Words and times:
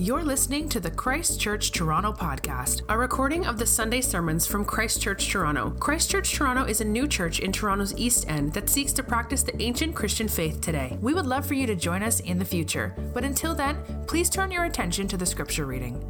You're 0.00 0.24
listening 0.24 0.66
to 0.70 0.80
the 0.80 0.90
Christ 0.90 1.38
Church 1.38 1.72
Toronto 1.72 2.10
podcast, 2.10 2.80
a 2.88 2.96
recording 2.96 3.44
of 3.44 3.58
the 3.58 3.66
Sunday 3.66 4.00
sermons 4.00 4.46
from 4.46 4.64
Christ 4.64 5.02
Church 5.02 5.28
Toronto. 5.28 5.76
Christ 5.78 6.10
Church 6.10 6.32
Toronto 6.32 6.64
is 6.64 6.80
a 6.80 6.86
new 6.86 7.06
church 7.06 7.40
in 7.40 7.52
Toronto's 7.52 7.94
East 7.98 8.24
End 8.26 8.54
that 8.54 8.70
seeks 8.70 8.94
to 8.94 9.02
practice 9.02 9.42
the 9.42 9.60
ancient 9.60 9.94
Christian 9.94 10.26
faith 10.26 10.62
today. 10.62 10.96
We 11.02 11.12
would 11.12 11.26
love 11.26 11.44
for 11.44 11.52
you 11.52 11.66
to 11.66 11.76
join 11.76 12.02
us 12.02 12.20
in 12.20 12.38
the 12.38 12.46
future, 12.46 12.94
but 13.12 13.24
until 13.24 13.54
then, 13.54 13.76
please 14.06 14.30
turn 14.30 14.50
your 14.50 14.64
attention 14.64 15.06
to 15.08 15.18
the 15.18 15.26
scripture 15.26 15.66
reading. 15.66 16.02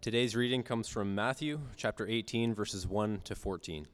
Today's 0.00 0.34
reading 0.34 0.62
comes 0.62 0.88
from 0.88 1.14
Matthew 1.14 1.60
chapter 1.76 2.08
18, 2.08 2.54
verses 2.54 2.86
1 2.86 3.20
to 3.24 3.34
14. 3.34 3.88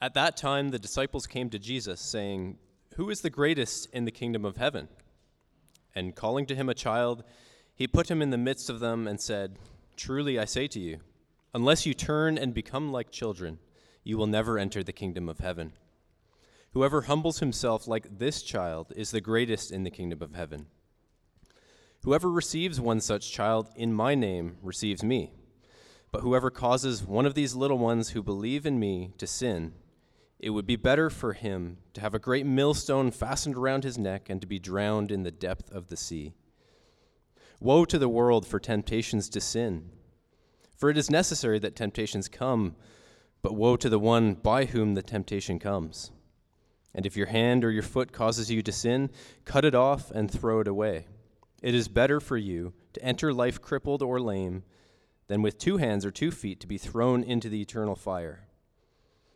At 0.00 0.14
that 0.14 0.36
time, 0.36 0.68
the 0.68 0.78
disciples 0.78 1.26
came 1.26 1.50
to 1.50 1.58
Jesus, 1.58 2.00
saying, 2.00 2.58
who 2.96 3.10
is 3.10 3.20
the 3.20 3.30
greatest 3.30 3.88
in 3.92 4.04
the 4.04 4.10
kingdom 4.10 4.44
of 4.44 4.56
heaven? 4.56 4.88
And 5.94 6.14
calling 6.14 6.46
to 6.46 6.54
him 6.54 6.68
a 6.68 6.74
child, 6.74 7.24
he 7.74 7.86
put 7.86 8.10
him 8.10 8.22
in 8.22 8.30
the 8.30 8.38
midst 8.38 8.70
of 8.70 8.80
them 8.80 9.06
and 9.08 9.20
said, 9.20 9.58
Truly 9.96 10.38
I 10.38 10.44
say 10.44 10.66
to 10.68 10.80
you, 10.80 10.98
unless 11.52 11.86
you 11.86 11.94
turn 11.94 12.38
and 12.38 12.54
become 12.54 12.92
like 12.92 13.10
children, 13.10 13.58
you 14.04 14.16
will 14.16 14.26
never 14.26 14.58
enter 14.58 14.82
the 14.82 14.92
kingdom 14.92 15.28
of 15.28 15.38
heaven. 15.38 15.72
Whoever 16.72 17.02
humbles 17.02 17.38
himself 17.40 17.86
like 17.86 18.18
this 18.18 18.42
child 18.42 18.92
is 18.96 19.10
the 19.10 19.20
greatest 19.20 19.70
in 19.70 19.84
the 19.84 19.90
kingdom 19.90 20.22
of 20.22 20.34
heaven. 20.34 20.66
Whoever 22.02 22.30
receives 22.30 22.80
one 22.80 23.00
such 23.00 23.32
child 23.32 23.70
in 23.76 23.92
my 23.92 24.14
name 24.14 24.56
receives 24.62 25.02
me. 25.02 25.32
But 26.12 26.20
whoever 26.20 26.50
causes 26.50 27.02
one 27.02 27.26
of 27.26 27.34
these 27.34 27.56
little 27.56 27.78
ones 27.78 28.10
who 28.10 28.22
believe 28.22 28.66
in 28.66 28.78
me 28.78 29.12
to 29.18 29.26
sin, 29.26 29.72
it 30.44 30.50
would 30.50 30.66
be 30.66 30.76
better 30.76 31.08
for 31.08 31.32
him 31.32 31.78
to 31.94 32.02
have 32.02 32.14
a 32.14 32.18
great 32.18 32.44
millstone 32.44 33.10
fastened 33.10 33.56
around 33.56 33.82
his 33.82 33.96
neck 33.96 34.28
and 34.28 34.42
to 34.42 34.46
be 34.46 34.58
drowned 34.58 35.10
in 35.10 35.22
the 35.22 35.30
depth 35.30 35.72
of 35.72 35.88
the 35.88 35.96
sea. 35.96 36.34
Woe 37.60 37.86
to 37.86 37.98
the 37.98 38.10
world 38.10 38.46
for 38.46 38.60
temptations 38.60 39.30
to 39.30 39.40
sin! 39.40 39.88
For 40.76 40.90
it 40.90 40.98
is 40.98 41.10
necessary 41.10 41.58
that 41.60 41.74
temptations 41.74 42.28
come, 42.28 42.76
but 43.40 43.54
woe 43.54 43.76
to 43.78 43.88
the 43.88 43.98
one 43.98 44.34
by 44.34 44.66
whom 44.66 44.92
the 44.92 45.02
temptation 45.02 45.58
comes. 45.58 46.10
And 46.94 47.06
if 47.06 47.16
your 47.16 47.28
hand 47.28 47.64
or 47.64 47.70
your 47.70 47.82
foot 47.82 48.12
causes 48.12 48.50
you 48.50 48.60
to 48.64 48.72
sin, 48.72 49.10
cut 49.46 49.64
it 49.64 49.74
off 49.74 50.10
and 50.10 50.30
throw 50.30 50.60
it 50.60 50.68
away. 50.68 51.06
It 51.62 51.74
is 51.74 51.88
better 51.88 52.20
for 52.20 52.36
you 52.36 52.74
to 52.92 53.02
enter 53.02 53.32
life 53.32 53.62
crippled 53.62 54.02
or 54.02 54.20
lame 54.20 54.62
than 55.26 55.40
with 55.40 55.56
two 55.56 55.78
hands 55.78 56.04
or 56.04 56.10
two 56.10 56.30
feet 56.30 56.60
to 56.60 56.66
be 56.66 56.76
thrown 56.76 57.22
into 57.22 57.48
the 57.48 57.62
eternal 57.62 57.96
fire. 57.96 58.46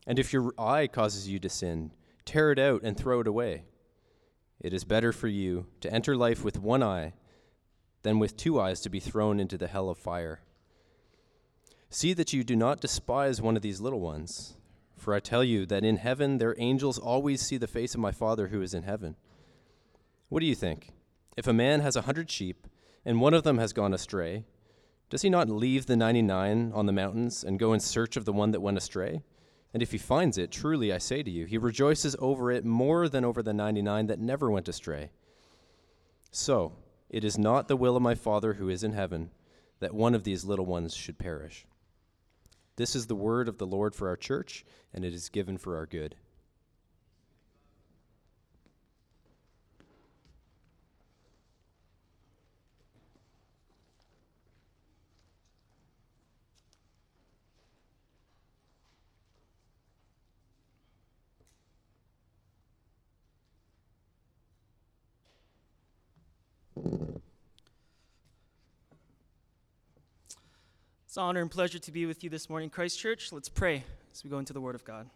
And 0.09 0.19
if 0.19 0.33
your 0.33 0.55
eye 0.59 0.87
causes 0.87 1.29
you 1.29 1.39
to 1.39 1.51
sin, 1.51 1.93
tear 2.25 2.51
it 2.51 2.59
out 2.59 2.83
and 2.83 2.97
throw 2.97 3.21
it 3.21 3.27
away. 3.27 3.65
It 4.59 4.73
is 4.73 4.83
better 4.83 5.13
for 5.13 5.29
you 5.29 5.67
to 5.83 5.93
enter 5.93 6.17
life 6.17 6.43
with 6.43 6.59
one 6.59 6.83
eye 6.83 7.13
than 8.03 8.19
with 8.19 8.35
two 8.37 8.59
eyes 8.59 8.81
to 8.81 8.89
be 8.89 9.01
thrown 9.01 9.39
into 9.39 9.59
the 9.59 9.67
hell 9.67 9.91
of 9.91 9.99
fire. 9.99 10.41
See 11.91 12.15
that 12.15 12.33
you 12.33 12.43
do 12.43 12.57
not 12.57 12.81
despise 12.81 13.43
one 13.43 13.55
of 13.55 13.63
these 13.63 13.83
little 13.83 14.01
ones, 14.01 14.57
for 14.97 15.15
I 15.15 15.21
tell 15.21 15.45
you 15.45 15.67
that 15.67 15.85
in 15.85 15.99
heaven 15.99 16.39
their 16.39 16.57
angels 16.59 16.99
always 16.99 17.43
see 17.43 17.59
the 17.59 17.67
face 17.67 17.95
of 17.95 18.01
my 18.01 18.11
Father 18.11 18.49
who 18.49 18.63
is 18.63 18.73
in 18.73 18.85
heaven. 18.85 19.15
What 20.31 20.41
do 20.41 20.47
you 20.47 20.55
think? 20.55 20.91
If 21.37 21.47
a 21.47 21.53
man 21.53 21.81
has 21.81 21.97
a 21.97 22.03
hundred 22.03 22.31
sheep, 22.31 22.67
and 23.05 23.21
one 23.21 23.35
of 23.35 23.43
them 23.43 23.59
has 23.59 23.75
gone 23.75 23.93
astray, 23.93 24.45
does 25.11 25.21
he 25.21 25.29
not 25.29 25.51
leave 25.51 25.85
the 25.85 25.97
ninety 25.97 26.23
nine 26.23 26.73
on 26.75 26.87
the 26.87 26.93
mountains 26.93 27.45
and 27.45 27.59
go 27.59 27.75
in 27.75 27.81
search 27.81 28.17
of 28.17 28.25
the 28.25 28.33
one 28.33 28.53
that 28.53 28.61
went 28.61 28.79
astray? 28.79 29.23
And 29.73 29.83
if 29.83 29.93
he 29.93 29.99
finds 29.99 30.39
it, 30.39 30.51
truly 30.51 30.93
I 30.93 30.99
say 30.99 31.23
to 31.23 31.31
you, 31.31 31.45
he 31.45 31.59
rejoices 31.59 32.17
over 32.19 32.51
it 32.51 32.65
more 32.65 33.09
than 33.09 33.25
over 33.25 33.43
the 33.43 33.53
99 33.53 34.07
that 34.07 34.19
never 34.19 34.51
went 34.51 34.69
astray. 34.69 35.11
So, 36.31 36.73
it 37.11 37.25
is 37.25 37.39
not 37.39 37.69
the 37.69 37.77
will 37.77 37.97
of 37.97 38.03
my 38.03 38.15
Father 38.15 38.55
who 38.55 38.69
is 38.69 38.83
in 38.83 38.93
heaven 38.93 39.31
that 39.81 39.95
one 39.95 40.15
of 40.15 40.25
these 40.25 40.45
little 40.45 40.67
ones 40.67 40.95
should 40.95 41.19
perish. 41.19 41.67
This 42.77 42.95
is 42.95 43.07
the 43.07 43.15
word 43.15 43.49
of 43.49 43.59
the 43.59 43.67
Lord 43.67 43.95
for 43.95 44.09
our 44.09 44.17
church, 44.17 44.65
and 44.93 45.05
it 45.05 45.13
is 45.13 45.29
given 45.29 45.59
for 45.59 45.77
our 45.77 45.87
good. 45.87 46.17
An 71.19 71.25
honor 71.25 71.41
and 71.41 71.51
pleasure 71.51 71.81
to 71.81 71.91
be 71.91 72.07
with 72.07 72.23
you 72.23 72.31
this 72.31 72.49
morning, 72.49 72.71
Christ 72.71 72.97
Church. 72.97 73.33
Let's 73.33 73.49
pray 73.49 73.83
as 74.13 74.23
we 74.23 74.31
go 74.31 74.39
into 74.39 74.53
the 74.53 74.61
Word 74.61 74.77
of 74.77 74.85
God. 74.85 75.11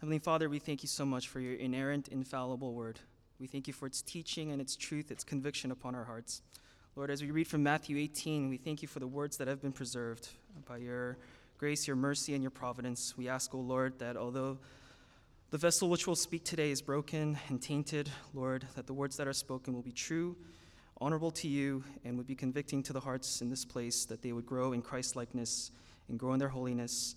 Heavenly 0.00 0.18
Father, 0.18 0.48
we 0.48 0.58
thank 0.58 0.82
you 0.82 0.88
so 0.88 1.04
much 1.04 1.28
for 1.28 1.40
your 1.40 1.52
inerrant, 1.52 2.08
infallible 2.08 2.72
Word. 2.72 3.00
We 3.38 3.46
thank 3.46 3.66
you 3.66 3.74
for 3.74 3.84
its 3.84 4.00
teaching 4.00 4.50
and 4.50 4.62
its 4.62 4.76
truth, 4.76 5.10
its 5.10 5.24
conviction 5.24 5.70
upon 5.70 5.94
our 5.94 6.04
hearts. 6.04 6.40
Lord, 6.96 7.10
as 7.10 7.20
we 7.20 7.30
read 7.30 7.48
from 7.48 7.62
Matthew 7.62 7.98
18, 7.98 8.48
we 8.48 8.56
thank 8.56 8.80
you 8.80 8.88
for 8.88 8.98
the 8.98 9.06
words 9.06 9.36
that 9.36 9.46
have 9.46 9.60
been 9.60 9.72
preserved 9.72 10.30
by 10.66 10.78
your 10.78 11.18
grace, 11.58 11.86
your 11.86 11.96
mercy, 11.96 12.32
and 12.32 12.42
your 12.42 12.50
providence. 12.50 13.12
We 13.14 13.28
ask, 13.28 13.54
O 13.54 13.58
oh 13.58 13.60
Lord, 13.60 13.98
that 13.98 14.16
although 14.16 14.56
the 15.50 15.58
vessel 15.58 15.90
which 15.90 16.06
will 16.06 16.16
speak 16.16 16.46
today 16.46 16.70
is 16.70 16.80
broken 16.80 17.38
and 17.50 17.60
tainted, 17.60 18.08
Lord, 18.32 18.66
that 18.74 18.86
the 18.86 18.94
words 18.94 19.18
that 19.18 19.28
are 19.28 19.34
spoken 19.34 19.74
will 19.74 19.82
be 19.82 19.92
true 19.92 20.34
honorable 21.00 21.30
to 21.30 21.48
you 21.48 21.84
and 22.04 22.16
would 22.16 22.26
be 22.26 22.34
convicting 22.34 22.82
to 22.82 22.92
the 22.92 23.00
hearts 23.00 23.40
in 23.40 23.50
this 23.50 23.64
place 23.64 24.04
that 24.06 24.22
they 24.22 24.32
would 24.32 24.46
grow 24.46 24.72
in 24.72 24.82
Christ 24.82 25.14
likeness 25.14 25.70
and 26.08 26.18
grow 26.18 26.32
in 26.32 26.38
their 26.38 26.48
holiness 26.48 27.14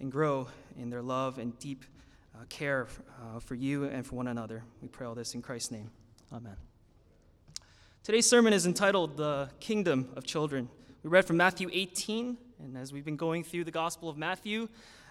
and 0.00 0.10
grow 0.10 0.48
in 0.78 0.90
their 0.90 1.02
love 1.02 1.38
and 1.38 1.58
deep 1.58 1.84
uh, 2.34 2.44
care 2.48 2.86
uh, 3.20 3.40
for 3.40 3.54
you 3.54 3.84
and 3.84 4.06
for 4.06 4.16
one 4.16 4.28
another. 4.28 4.62
We 4.82 4.88
pray 4.88 5.06
all 5.06 5.14
this 5.14 5.34
in 5.34 5.42
Christ's 5.42 5.72
name. 5.72 5.90
Amen. 6.32 6.56
Today's 8.02 8.28
sermon 8.28 8.52
is 8.52 8.66
entitled 8.66 9.16
The 9.16 9.48
Kingdom 9.60 10.10
of 10.14 10.24
Children. 10.24 10.68
We 11.02 11.10
read 11.10 11.24
from 11.24 11.36
Matthew 11.36 11.70
18, 11.72 12.36
and 12.60 12.76
as 12.76 12.92
we've 12.92 13.04
been 13.04 13.16
going 13.16 13.44
through 13.44 13.64
the 13.64 13.70
Gospel 13.70 14.08
of 14.08 14.16
Matthew, 14.16 14.68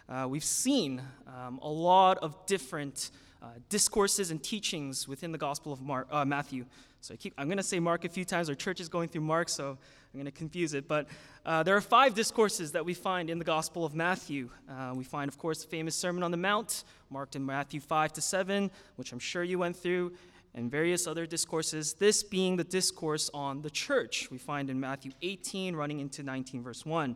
uh, 0.08 0.28
we've 0.30 0.44
seen 0.44 1.02
um, 1.28 1.60
a 1.62 1.70
lot 1.70 2.20
of 2.20 2.46
different 2.46 3.12
uh, 3.44 3.48
discourses 3.68 4.32
and 4.32 4.42
teachings 4.42 5.06
within 5.06 5.34
the 5.34 5.38
Gospel 5.38 5.74
of 5.74 5.82
Mark, 5.82 6.08
uh, 6.10 6.24
Matthew. 6.24 6.66
So 7.02 7.14
I 7.14 7.18
keep, 7.18 7.34
I'm 7.38 7.48
going 7.48 7.58
to 7.58 7.64
say 7.64 7.78
Mark 7.78 8.06
a 8.06 8.10
few 8.10 8.24
times. 8.24 8.48
Our 8.48 8.56
church 8.56 8.80
is 8.80 8.88
going 8.88 9.10
through 9.10 9.24
Mark, 9.24 9.50
so 9.50 9.72
I'm 9.72 9.78
going 10.14 10.26
to 10.26 10.32
confuse 10.32 10.74
it. 10.74 10.88
But 10.88 11.08
uh, 11.46 11.62
there 11.64 11.76
are 11.76 11.82
five 11.82 12.14
discourses 12.14 12.72
that 12.72 12.86
we 12.86 12.94
find 12.94 13.30
in 13.30 13.40
the 13.40 13.44
Gospel 13.44 13.84
of 13.84 13.94
Matthew. 13.94 14.50
Uh, 14.70 14.94
we 14.96 15.04
find, 15.04 15.28
of 15.28 15.38
course, 15.38 15.62
the 15.62 15.68
famous 15.68 15.94
Sermon 15.94 16.24
on 16.24 16.32
the 16.32 16.38
Mount, 16.38 16.86
marked 17.10 17.36
in 17.36 17.46
Matthew 17.46 17.82
5 17.82 18.14
to 18.14 18.22
7, 18.22 18.72
which 18.96 19.12
I'm 19.12 19.20
sure 19.20 19.44
you 19.44 19.60
went 19.60 19.76
through, 19.76 20.14
and 20.56 20.72
various 20.72 21.06
other 21.06 21.26
discourses. 21.26 21.96
This 21.96 22.24
being 22.24 22.56
the 22.56 22.64
discourse 22.64 23.30
on 23.34 23.62
the 23.62 23.70
church, 23.70 24.30
we 24.32 24.38
find 24.38 24.70
in 24.70 24.80
Matthew 24.80 25.12
18, 25.22 25.76
running 25.76 26.00
into 26.00 26.24
19, 26.24 26.64
verse 26.64 26.86
1. 26.86 27.14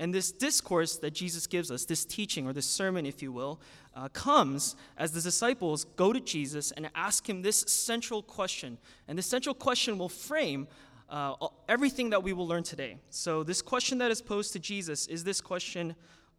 And 0.00 0.14
this 0.14 0.32
discourse 0.32 0.96
that 0.96 1.10
Jesus 1.10 1.46
gives 1.46 1.70
us, 1.70 1.84
this 1.84 2.06
teaching 2.06 2.46
or 2.46 2.54
this 2.54 2.64
sermon, 2.64 3.04
if 3.04 3.20
you 3.20 3.32
will, 3.32 3.60
uh, 3.94 4.08
comes 4.08 4.74
as 4.96 5.12
the 5.12 5.20
disciples 5.20 5.84
go 5.96 6.10
to 6.10 6.20
Jesus 6.20 6.72
and 6.72 6.90
ask 6.94 7.28
him 7.28 7.42
this 7.42 7.58
central 7.60 8.22
question. 8.22 8.78
And 9.08 9.18
this 9.18 9.26
central 9.26 9.54
question 9.54 9.98
will 9.98 10.08
frame 10.08 10.68
uh, 11.10 11.34
everything 11.68 12.08
that 12.10 12.22
we 12.22 12.32
will 12.32 12.48
learn 12.48 12.62
today. 12.62 12.96
So, 13.10 13.42
this 13.42 13.60
question 13.60 13.98
that 13.98 14.10
is 14.10 14.22
posed 14.22 14.54
to 14.54 14.58
Jesus 14.58 15.06
is 15.06 15.22
this 15.22 15.42
question 15.42 15.94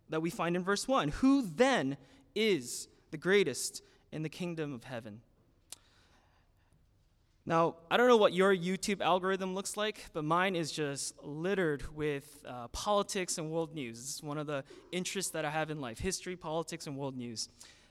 that 0.10 0.24
we 0.24 0.32
find 0.32 0.56
in 0.56 0.64
verse 0.64 0.88
1 0.88 1.10
Who 1.10 1.44
then 1.44 1.98
is 2.34 2.88
the 3.12 3.18
greatest 3.18 3.84
in 4.12 4.24
the 4.24 4.30
kingdom 4.30 4.74
of 4.74 4.86
heaven? 4.86 5.22
Now, 7.52 7.76
I 7.92 7.98
don't 7.98 8.08
know 8.08 8.16
what 8.16 8.32
your 8.32 8.56
YouTube 8.56 9.02
algorithm 9.02 9.54
looks 9.54 9.76
like, 9.76 10.06
but 10.14 10.24
mine 10.24 10.56
is 10.56 10.72
just 10.72 11.22
littered 11.22 11.84
with 11.94 12.46
uh, 12.48 12.70
politics 12.70 13.38
and 13.38 13.52
world 13.52 13.76
news. 13.76 14.00
It's 14.00 14.24
one 14.24 14.38
of 14.38 14.48
the 14.48 14.64
interests 14.94 15.34
that 15.34 15.44
I 15.44 15.50
have 15.50 15.70
in 15.70 15.82
life 15.82 16.00
history, 16.00 16.38
politics, 16.38 16.88
and 16.88 16.96
world 16.96 17.18
news. 17.18 17.50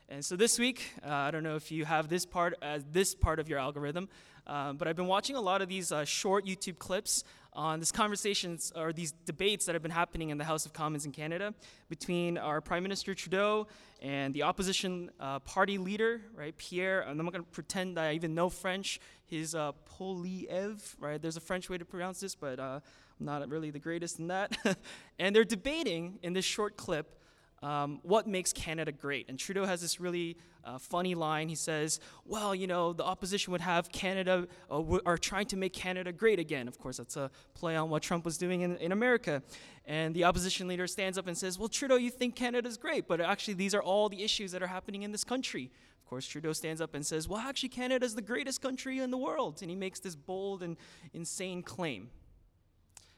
And 0.09 0.25
so 0.25 0.35
this 0.35 0.59
week, 0.59 0.95
uh, 1.05 1.13
I 1.13 1.31
don't 1.31 1.43
know 1.43 1.57
if 1.57 1.71
you 1.71 1.85
have 1.85 2.09
this 2.09 2.25
part 2.25 2.55
as 2.63 2.85
this 2.91 3.15
part 3.15 3.39
of 3.39 3.51
your 3.51 3.59
algorithm, 3.59 4.09
um, 4.47 4.79
but 4.79 4.89
I've 4.89 4.97
been 4.97 5.09
watching 5.09 5.37
a 5.37 5.43
lot 5.43 5.61
of 5.61 5.69
these 5.69 5.93
uh, 5.93 6.07
short 6.07 6.47
YouTube 6.47 6.79
clips 6.79 7.23
on 7.53 7.81
these 7.81 7.93
conversations 7.93 8.73
or 8.77 8.93
these 8.93 9.13
debates 9.13 9.67
that 9.67 9.75
have 9.75 9.83
been 9.83 9.91
happening 9.91 10.31
in 10.31 10.39
the 10.39 10.45
House 10.45 10.67
of 10.67 10.73
Commons 10.73 11.05
in 11.05 11.13
Canada 11.13 11.55
between 11.89 12.39
our 12.39 12.61
Prime 12.61 12.83
Minister 12.83 13.15
Trudeau 13.15 13.67
and 14.01 14.33
the 14.33 14.43
opposition 14.43 15.11
uh, 15.21 15.41
party 15.41 15.79
leader, 15.79 16.23
right, 16.35 16.57
Pierre. 16.57 17.07
I'm 17.07 17.17
not 17.17 17.33
going 17.33 17.45
to 17.45 17.51
pretend 17.51 17.97
that 17.97 18.07
I 18.07 18.13
even 18.15 18.35
know 18.35 18.49
French. 18.49 19.01
His 19.27 19.55
uh, 19.55 19.73
Poilievre, 19.99 20.95
right? 20.99 21.21
There's 21.21 21.37
a 21.37 21.41
French 21.41 21.69
way 21.69 21.79
to 21.79 21.85
pronounce 21.85 22.21
this, 22.21 22.35
but 22.35 22.59
uh, 22.59 22.81
I'm 23.19 23.27
not 23.27 23.49
really 23.49 23.71
the 23.71 23.79
greatest 23.79 24.19
in 24.19 24.29
that. 24.29 24.57
and 25.19 25.37
they're 25.37 25.45
debating 25.45 26.19
in 26.23 26.33
this 26.33 26.45
short 26.45 26.77
clip 26.77 27.20
um, 27.63 28.01
what 28.03 28.27
makes 28.27 28.53
Canada 28.53 28.91
great. 28.91 29.29
And 29.29 29.39
Trudeau 29.39 29.67
has 29.67 29.81
this 29.83 30.01
really 30.01 30.37
uh, 30.65 30.79
funny 30.79 31.15
line. 31.15 31.49
He 31.49 31.55
says, 31.55 32.01
Well, 32.25 32.55
you 32.55 32.67
know, 32.67 32.93
the 32.93 33.05
opposition 33.05 33.53
would 33.53 33.61
have 33.61 33.91
Canada, 33.93 34.47
uh, 34.71 34.79
w- 34.79 35.01
are 35.05 35.19
trying 35.19 35.47
to 35.47 35.57
make 35.57 35.73
Canada 35.73 36.13
great 36.13 36.39
again. 36.39 36.69
Of 36.69 36.79
course, 36.79 36.97
that's 36.97 37.17
a 37.17 37.31
play 37.55 37.77
on 37.77 37.91
what 37.91 38.03
Trump 38.03 38.25
was 38.25 38.39
doing 38.39 38.63
in, 38.63 38.77
in 38.79 38.93
America. 38.93 39.43
And 39.85 40.15
the 40.15 40.25
opposition 40.25 40.69
leader 40.69 40.87
stands 40.87 41.19
up 41.19 41.27
and 41.27 41.37
says, 41.37 41.59
Well, 41.59 41.69
Trudeau, 41.69 41.97
you 41.97 42.11
think 42.11 42.35
Canada's 42.35 42.77
great, 42.77 43.07
but 43.07 43.21
actually, 43.21 43.55
these 43.55 43.75
are 43.75 43.83
all 43.83 44.09
the 44.09 44.23
issues 44.23 44.53
that 44.53 44.63
are 44.63 44.69
happening 44.69 45.03
in 45.03 45.13
this 45.13 45.25
country. 45.25 45.71
Of 45.99 46.09
course, 46.09 46.27
Trudeau 46.27 46.53
stands 46.53 46.81
up 46.81 46.95
and 46.95 47.05
says, 47.05 47.29
Well, 47.29 47.41
actually, 47.41 47.69
Canada's 47.69 48.15
the 48.15 48.23
greatest 48.23 48.63
country 48.63 49.01
in 49.01 49.11
the 49.11 49.19
world. 49.19 49.59
And 49.61 49.71
he 49.71 49.77
makes 49.77 50.01
this 50.01 50.17
bold 50.17 50.63
and 50.63 50.77
insane 51.13 51.63
claim. 51.63 52.09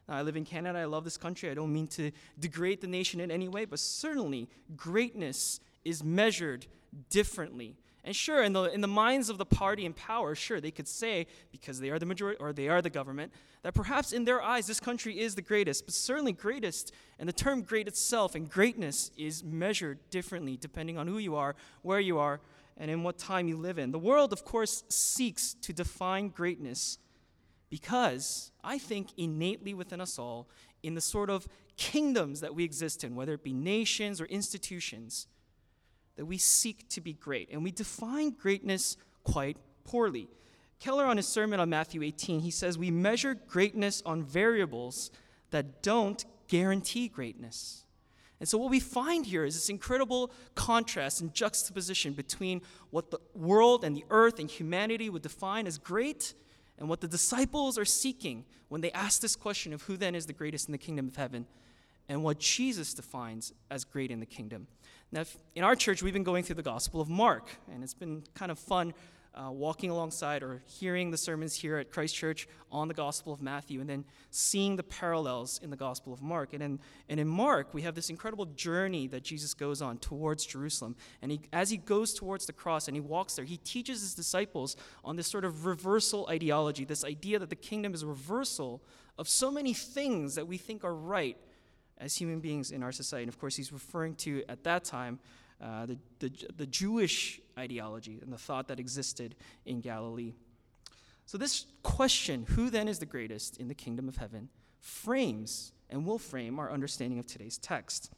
Now, 0.08 0.16
I 0.16 0.22
live 0.22 0.36
in 0.36 0.44
Canada. 0.44 0.78
I 0.78 0.84
love 0.84 1.04
this 1.04 1.16
country. 1.16 1.50
I 1.50 1.54
don't 1.54 1.72
mean 1.72 1.86
to 1.88 2.10
degrade 2.38 2.80
the 2.80 2.86
nation 2.86 3.20
in 3.20 3.30
any 3.30 3.48
way, 3.48 3.64
but 3.64 3.78
certainly 3.78 4.48
greatness 4.76 5.60
is 5.84 6.02
measured 6.02 6.66
differently. 7.10 7.76
And 8.04 8.16
sure, 8.16 8.42
in 8.42 8.52
the, 8.52 8.64
in 8.64 8.80
the 8.80 8.88
minds 8.88 9.30
of 9.30 9.38
the 9.38 9.46
party 9.46 9.86
in 9.86 9.92
power, 9.92 10.34
sure, 10.34 10.60
they 10.60 10.72
could 10.72 10.88
say, 10.88 11.28
because 11.52 11.78
they 11.78 11.90
are 11.90 12.00
the 12.00 12.06
majority 12.06 12.38
or 12.40 12.52
they 12.52 12.68
are 12.68 12.82
the 12.82 12.90
government, 12.90 13.32
that 13.62 13.74
perhaps 13.74 14.12
in 14.12 14.24
their 14.24 14.42
eyes 14.42 14.66
this 14.66 14.80
country 14.80 15.20
is 15.20 15.36
the 15.36 15.42
greatest, 15.42 15.86
but 15.86 15.94
certainly 15.94 16.32
greatest, 16.32 16.92
and 17.20 17.28
the 17.28 17.32
term 17.32 17.62
great 17.62 17.86
itself 17.86 18.34
and 18.34 18.50
greatness 18.50 19.12
is 19.16 19.44
measured 19.44 19.98
differently 20.10 20.56
depending 20.56 20.98
on 20.98 21.06
who 21.06 21.18
you 21.18 21.36
are, 21.36 21.54
where 21.82 22.00
you 22.00 22.18
are, 22.18 22.40
and 22.76 22.90
in 22.90 23.04
what 23.04 23.18
time 23.18 23.46
you 23.46 23.56
live 23.56 23.78
in. 23.78 23.92
The 23.92 24.00
world, 24.00 24.32
of 24.32 24.44
course, 24.44 24.82
seeks 24.88 25.54
to 25.62 25.72
define 25.72 26.30
greatness 26.30 26.98
because 27.72 28.52
I 28.62 28.76
think 28.76 29.08
innately 29.16 29.72
within 29.72 29.98
us 29.98 30.18
all, 30.18 30.46
in 30.82 30.94
the 30.94 31.00
sort 31.00 31.30
of 31.30 31.48
kingdoms 31.78 32.42
that 32.42 32.54
we 32.54 32.64
exist 32.64 33.02
in, 33.02 33.14
whether 33.14 33.32
it 33.32 33.42
be 33.42 33.54
nations 33.54 34.20
or 34.20 34.26
institutions, 34.26 35.26
that 36.16 36.26
we 36.26 36.36
seek 36.36 36.86
to 36.90 37.00
be 37.00 37.14
great. 37.14 37.48
And 37.50 37.64
we 37.64 37.70
define 37.70 38.32
greatness 38.32 38.98
quite 39.24 39.56
poorly. 39.84 40.28
Keller, 40.80 41.06
on 41.06 41.16
his 41.16 41.26
sermon 41.26 41.60
on 41.60 41.70
Matthew 41.70 42.02
18, 42.02 42.40
he 42.40 42.50
says, 42.50 42.76
We 42.76 42.90
measure 42.90 43.34
greatness 43.34 44.02
on 44.04 44.22
variables 44.22 45.10
that 45.50 45.82
don't 45.82 46.22
guarantee 46.48 47.08
greatness. 47.08 47.86
And 48.38 48.46
so, 48.46 48.58
what 48.58 48.68
we 48.68 48.80
find 48.80 49.24
here 49.24 49.46
is 49.46 49.54
this 49.54 49.70
incredible 49.70 50.30
contrast 50.54 51.22
and 51.22 51.32
juxtaposition 51.32 52.12
between 52.12 52.60
what 52.90 53.10
the 53.10 53.20
world 53.34 53.82
and 53.82 53.96
the 53.96 54.04
earth 54.10 54.38
and 54.38 54.50
humanity 54.50 55.08
would 55.08 55.22
define 55.22 55.66
as 55.66 55.78
great 55.78 56.34
and 56.82 56.88
what 56.88 57.00
the 57.00 57.06
disciples 57.06 57.78
are 57.78 57.84
seeking 57.84 58.44
when 58.68 58.80
they 58.80 58.90
ask 58.90 59.20
this 59.20 59.36
question 59.36 59.72
of 59.72 59.82
who 59.82 59.96
then 59.96 60.16
is 60.16 60.26
the 60.26 60.32
greatest 60.32 60.66
in 60.66 60.72
the 60.72 60.78
kingdom 60.78 61.06
of 61.06 61.14
heaven 61.14 61.46
and 62.08 62.24
what 62.24 62.40
Jesus 62.40 62.92
defines 62.92 63.52
as 63.70 63.84
great 63.84 64.10
in 64.10 64.18
the 64.18 64.26
kingdom. 64.26 64.66
Now, 65.12 65.22
in 65.54 65.62
our 65.62 65.76
church, 65.76 66.02
we've 66.02 66.12
been 66.12 66.24
going 66.24 66.42
through 66.42 66.56
the 66.56 66.62
Gospel 66.62 67.00
of 67.00 67.08
Mark, 67.08 67.50
and 67.72 67.84
it's 67.84 67.94
been 67.94 68.24
kind 68.34 68.50
of 68.50 68.58
fun 68.58 68.94
uh, 69.34 69.50
walking 69.50 69.90
alongside 69.90 70.42
or 70.42 70.62
hearing 70.66 71.10
the 71.10 71.16
sermons 71.16 71.54
here 71.54 71.78
at 71.78 71.90
Christ 71.90 72.14
Church 72.14 72.46
on 72.70 72.88
the 72.88 72.94
Gospel 72.94 73.32
of 73.32 73.40
Matthew, 73.40 73.80
and 73.80 73.88
then 73.88 74.04
seeing 74.30 74.76
the 74.76 74.82
parallels 74.82 75.60
in 75.62 75.70
the 75.70 75.76
Gospel 75.76 76.12
of 76.12 76.22
Mark. 76.22 76.52
And 76.52 76.62
in, 76.62 76.80
and 77.08 77.18
in 77.18 77.28
Mark, 77.28 77.72
we 77.72 77.82
have 77.82 77.94
this 77.94 78.10
incredible 78.10 78.46
journey 78.46 79.06
that 79.08 79.22
Jesus 79.22 79.54
goes 79.54 79.80
on 79.80 79.98
towards 79.98 80.44
Jerusalem. 80.44 80.96
And 81.22 81.32
he, 81.32 81.40
as 81.52 81.70
he 81.70 81.76
goes 81.76 82.14
towards 82.14 82.46
the 82.46 82.52
cross 82.52 82.88
and 82.88 82.96
he 82.96 83.00
walks 83.00 83.36
there, 83.36 83.44
he 83.44 83.58
teaches 83.58 84.00
his 84.00 84.14
disciples 84.14 84.76
on 85.04 85.16
this 85.16 85.26
sort 85.26 85.44
of 85.44 85.66
reversal 85.66 86.26
ideology, 86.30 86.84
this 86.84 87.04
idea 87.04 87.38
that 87.38 87.50
the 87.50 87.56
kingdom 87.56 87.94
is 87.94 88.02
a 88.02 88.06
reversal 88.06 88.82
of 89.18 89.28
so 89.28 89.50
many 89.50 89.72
things 89.74 90.34
that 90.34 90.46
we 90.46 90.56
think 90.56 90.84
are 90.84 90.94
right 90.94 91.36
as 91.98 92.16
human 92.16 92.40
beings 92.40 92.70
in 92.70 92.82
our 92.82 92.92
society. 92.92 93.24
And 93.24 93.32
of 93.32 93.38
course, 93.38 93.56
he's 93.56 93.72
referring 93.72 94.14
to, 94.16 94.42
at 94.48 94.64
that 94.64 94.84
time, 94.84 95.20
uh, 95.62 95.86
the, 95.86 95.98
the, 96.18 96.32
the 96.56 96.66
Jewish 96.66 97.40
ideology 97.58 98.18
and 98.22 98.32
the 98.32 98.38
thought 98.38 98.68
that 98.68 98.80
existed 98.80 99.36
in 99.64 99.80
Galilee. 99.80 100.34
So, 101.24 101.38
this 101.38 101.66
question, 101.82 102.46
who 102.48 102.68
then 102.68 102.88
is 102.88 102.98
the 102.98 103.06
greatest 103.06 103.58
in 103.58 103.68
the 103.68 103.74
kingdom 103.74 104.08
of 104.08 104.16
heaven, 104.16 104.48
frames 104.80 105.72
and 105.88 106.04
will 106.04 106.18
frame 106.18 106.58
our 106.58 106.70
understanding 106.70 107.18
of 107.18 107.26
today's 107.26 107.58
text. 107.58 108.10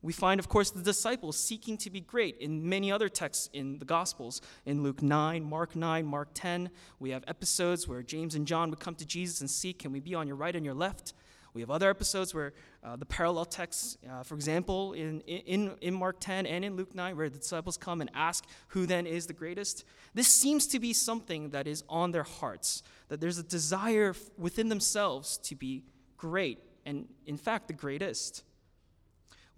We 0.00 0.12
find, 0.12 0.38
of 0.38 0.48
course, 0.48 0.70
the 0.70 0.82
disciples 0.82 1.36
seeking 1.36 1.76
to 1.78 1.90
be 1.90 2.00
great 2.00 2.38
in 2.38 2.68
many 2.68 2.92
other 2.92 3.08
texts 3.08 3.50
in 3.52 3.78
the 3.78 3.84
Gospels. 3.84 4.40
In 4.64 4.82
Luke 4.82 5.02
9, 5.02 5.42
Mark 5.42 5.74
9, 5.74 6.06
Mark 6.06 6.28
10, 6.34 6.70
we 7.00 7.10
have 7.10 7.24
episodes 7.26 7.88
where 7.88 8.02
James 8.02 8.36
and 8.36 8.46
John 8.46 8.70
would 8.70 8.78
come 8.78 8.94
to 8.94 9.06
Jesus 9.06 9.40
and 9.40 9.50
seek, 9.50 9.80
Can 9.80 9.92
we 9.92 9.98
be 9.98 10.14
on 10.14 10.28
your 10.28 10.36
right 10.36 10.54
and 10.54 10.64
your 10.64 10.74
left? 10.74 11.14
We 11.58 11.62
have 11.62 11.72
other 11.72 11.90
episodes 11.90 12.32
where 12.32 12.52
uh, 12.84 12.94
the 12.94 13.04
parallel 13.04 13.44
texts, 13.44 13.98
uh, 14.08 14.22
for 14.22 14.36
example, 14.36 14.92
in, 14.92 15.22
in, 15.22 15.72
in 15.80 15.92
Mark 15.92 16.20
10 16.20 16.46
and 16.46 16.64
in 16.64 16.76
Luke 16.76 16.94
9, 16.94 17.16
where 17.16 17.28
the 17.28 17.38
disciples 17.38 17.76
come 17.76 18.00
and 18.00 18.08
ask 18.14 18.46
who 18.68 18.86
then 18.86 19.08
is 19.08 19.26
the 19.26 19.32
greatest. 19.32 19.84
This 20.14 20.28
seems 20.28 20.68
to 20.68 20.78
be 20.78 20.92
something 20.92 21.50
that 21.50 21.66
is 21.66 21.82
on 21.88 22.12
their 22.12 22.22
hearts, 22.22 22.84
that 23.08 23.20
there's 23.20 23.38
a 23.38 23.42
desire 23.42 24.14
within 24.36 24.68
themselves 24.68 25.36
to 25.38 25.56
be 25.56 25.82
great, 26.16 26.60
and 26.86 27.08
in 27.26 27.36
fact, 27.36 27.66
the 27.66 27.74
greatest. 27.74 28.44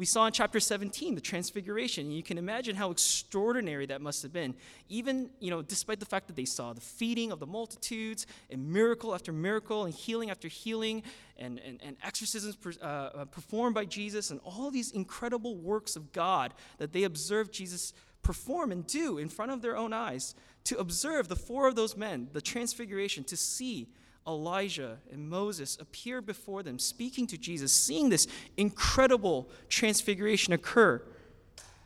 We 0.00 0.06
saw 0.06 0.24
in 0.24 0.32
chapter 0.32 0.60
17 0.60 1.14
the 1.14 1.20
transfiguration, 1.20 2.06
and 2.06 2.16
you 2.16 2.22
can 2.22 2.38
imagine 2.38 2.74
how 2.74 2.90
extraordinary 2.90 3.84
that 3.84 4.00
must 4.00 4.22
have 4.22 4.32
been. 4.32 4.54
Even, 4.88 5.28
you 5.40 5.50
know, 5.50 5.60
despite 5.60 6.00
the 6.00 6.06
fact 6.06 6.26
that 6.28 6.36
they 6.36 6.46
saw 6.46 6.72
the 6.72 6.80
feeding 6.80 7.30
of 7.30 7.38
the 7.38 7.46
multitudes, 7.46 8.26
and 8.48 8.72
miracle 8.72 9.14
after 9.14 9.30
miracle, 9.30 9.84
and 9.84 9.92
healing 9.92 10.30
after 10.30 10.48
healing, 10.48 11.02
and, 11.36 11.58
and, 11.58 11.80
and 11.82 11.98
exorcisms 12.02 12.56
per, 12.56 12.72
uh, 12.80 12.84
uh 12.84 13.24
performed 13.26 13.74
by 13.74 13.84
Jesus, 13.84 14.30
and 14.30 14.40
all 14.42 14.70
these 14.70 14.90
incredible 14.90 15.54
works 15.54 15.96
of 15.96 16.12
God 16.12 16.54
that 16.78 16.94
they 16.94 17.02
observed 17.02 17.52
Jesus 17.52 17.92
perform 18.22 18.72
and 18.72 18.86
do 18.86 19.18
in 19.18 19.28
front 19.28 19.52
of 19.52 19.60
their 19.60 19.76
own 19.76 19.92
eyes. 19.92 20.34
To 20.64 20.78
observe 20.78 21.28
the 21.28 21.36
four 21.36 21.68
of 21.68 21.74
those 21.74 21.94
men, 21.94 22.30
the 22.32 22.40
transfiguration, 22.40 23.22
to 23.24 23.36
see 23.36 23.86
Elijah 24.26 24.98
and 25.10 25.28
Moses 25.28 25.76
appear 25.80 26.20
before 26.20 26.62
them, 26.62 26.78
speaking 26.78 27.26
to 27.28 27.38
Jesus, 27.38 27.72
seeing 27.72 28.08
this 28.08 28.26
incredible 28.56 29.48
transfiguration 29.68 30.52
occur 30.52 31.02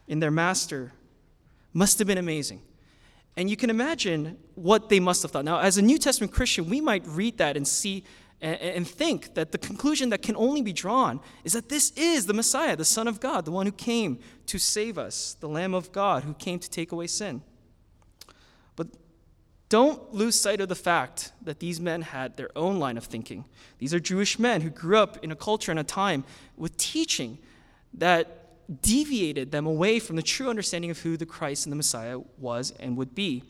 in 0.08 0.20
their 0.20 0.30
master, 0.30 0.92
must 1.72 1.98
have 1.98 2.06
been 2.08 2.18
amazing. 2.18 2.60
And 3.36 3.50
you 3.50 3.56
can 3.56 3.70
imagine 3.70 4.38
what 4.54 4.88
they 4.88 5.00
must 5.00 5.22
have 5.22 5.30
thought. 5.30 5.44
Now, 5.44 5.58
as 5.58 5.78
a 5.78 5.82
New 5.82 5.98
Testament 5.98 6.32
Christian, 6.32 6.68
we 6.68 6.80
might 6.80 7.06
read 7.06 7.38
that 7.38 7.56
and 7.56 7.66
see 7.66 8.04
and 8.40 8.86
think 8.86 9.34
that 9.34 9.52
the 9.52 9.58
conclusion 9.58 10.10
that 10.10 10.20
can 10.20 10.36
only 10.36 10.60
be 10.60 10.72
drawn 10.72 11.18
is 11.44 11.54
that 11.54 11.70
this 11.70 11.92
is 11.92 12.26
the 12.26 12.34
Messiah, 12.34 12.76
the 12.76 12.84
Son 12.84 13.08
of 13.08 13.18
God, 13.18 13.46
the 13.46 13.50
one 13.50 13.64
who 13.64 13.72
came 13.72 14.18
to 14.46 14.58
save 14.58 14.98
us, 14.98 15.34
the 15.40 15.48
Lamb 15.48 15.72
of 15.72 15.92
God 15.92 16.24
who 16.24 16.34
came 16.34 16.58
to 16.58 16.68
take 16.68 16.92
away 16.92 17.06
sin. 17.06 17.42
Don't 19.74 20.14
lose 20.14 20.40
sight 20.40 20.60
of 20.60 20.68
the 20.68 20.76
fact 20.76 21.32
that 21.42 21.58
these 21.58 21.80
men 21.80 22.02
had 22.02 22.36
their 22.36 22.56
own 22.56 22.78
line 22.78 22.96
of 22.96 23.02
thinking. 23.02 23.44
These 23.80 23.92
are 23.92 23.98
Jewish 23.98 24.38
men 24.38 24.60
who 24.60 24.70
grew 24.70 24.98
up 24.98 25.18
in 25.24 25.32
a 25.32 25.34
culture 25.34 25.72
and 25.72 25.80
a 25.80 25.82
time 25.82 26.22
with 26.56 26.76
teaching 26.76 27.38
that 27.94 28.82
deviated 28.82 29.50
them 29.50 29.66
away 29.66 29.98
from 29.98 30.14
the 30.14 30.22
true 30.22 30.48
understanding 30.48 30.92
of 30.92 31.00
who 31.00 31.16
the 31.16 31.26
Christ 31.26 31.66
and 31.66 31.72
the 31.72 31.76
Messiah 31.76 32.20
was 32.38 32.72
and 32.78 32.96
would 32.96 33.16
be. 33.16 33.42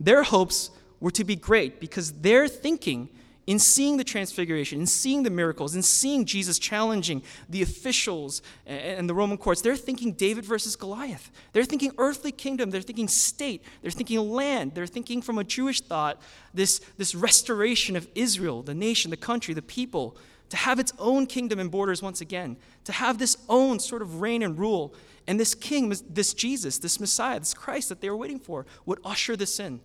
Their 0.00 0.24
hopes 0.24 0.72
were 0.98 1.12
to 1.12 1.22
be 1.22 1.36
great 1.36 1.78
because 1.78 2.14
their 2.14 2.48
thinking 2.48 3.08
in 3.46 3.58
seeing 3.58 3.96
the 3.96 4.04
transfiguration, 4.04 4.80
in 4.80 4.86
seeing 4.86 5.22
the 5.22 5.30
miracles, 5.30 5.74
in 5.74 5.82
seeing 5.82 6.24
Jesus 6.24 6.58
challenging 6.58 7.22
the 7.48 7.62
officials 7.62 8.42
and 8.66 9.08
the 9.08 9.14
Roman 9.14 9.38
courts, 9.38 9.60
they're 9.60 9.76
thinking 9.76 10.12
David 10.12 10.44
versus 10.44 10.76
Goliath. 10.76 11.30
They're 11.52 11.64
thinking 11.64 11.92
earthly 11.98 12.32
kingdom. 12.32 12.70
They're 12.70 12.80
thinking 12.80 13.08
state. 13.08 13.64
They're 13.82 13.90
thinking 13.90 14.18
land. 14.30 14.74
They're 14.74 14.86
thinking 14.86 15.22
from 15.22 15.38
a 15.38 15.44
Jewish 15.44 15.80
thought 15.80 16.20
this, 16.54 16.80
this 16.96 17.14
restoration 17.14 17.96
of 17.96 18.06
Israel, 18.14 18.62
the 18.62 18.74
nation, 18.74 19.10
the 19.10 19.16
country, 19.16 19.52
the 19.54 19.62
people, 19.62 20.16
to 20.50 20.56
have 20.56 20.78
its 20.78 20.92
own 20.98 21.26
kingdom 21.26 21.58
and 21.58 21.70
borders 21.70 22.02
once 22.02 22.20
again, 22.20 22.56
to 22.84 22.92
have 22.92 23.18
this 23.18 23.36
own 23.48 23.80
sort 23.80 24.02
of 24.02 24.20
reign 24.20 24.42
and 24.42 24.58
rule. 24.58 24.94
And 25.26 25.40
this 25.40 25.54
king, 25.54 25.94
this 26.08 26.34
Jesus, 26.34 26.78
this 26.78 27.00
Messiah, 27.00 27.38
this 27.38 27.54
Christ 27.54 27.88
that 27.88 28.00
they 28.00 28.10
were 28.10 28.16
waiting 28.16 28.40
for, 28.40 28.66
would 28.84 29.00
usher 29.04 29.36
this 29.36 29.60
in. 29.60 29.80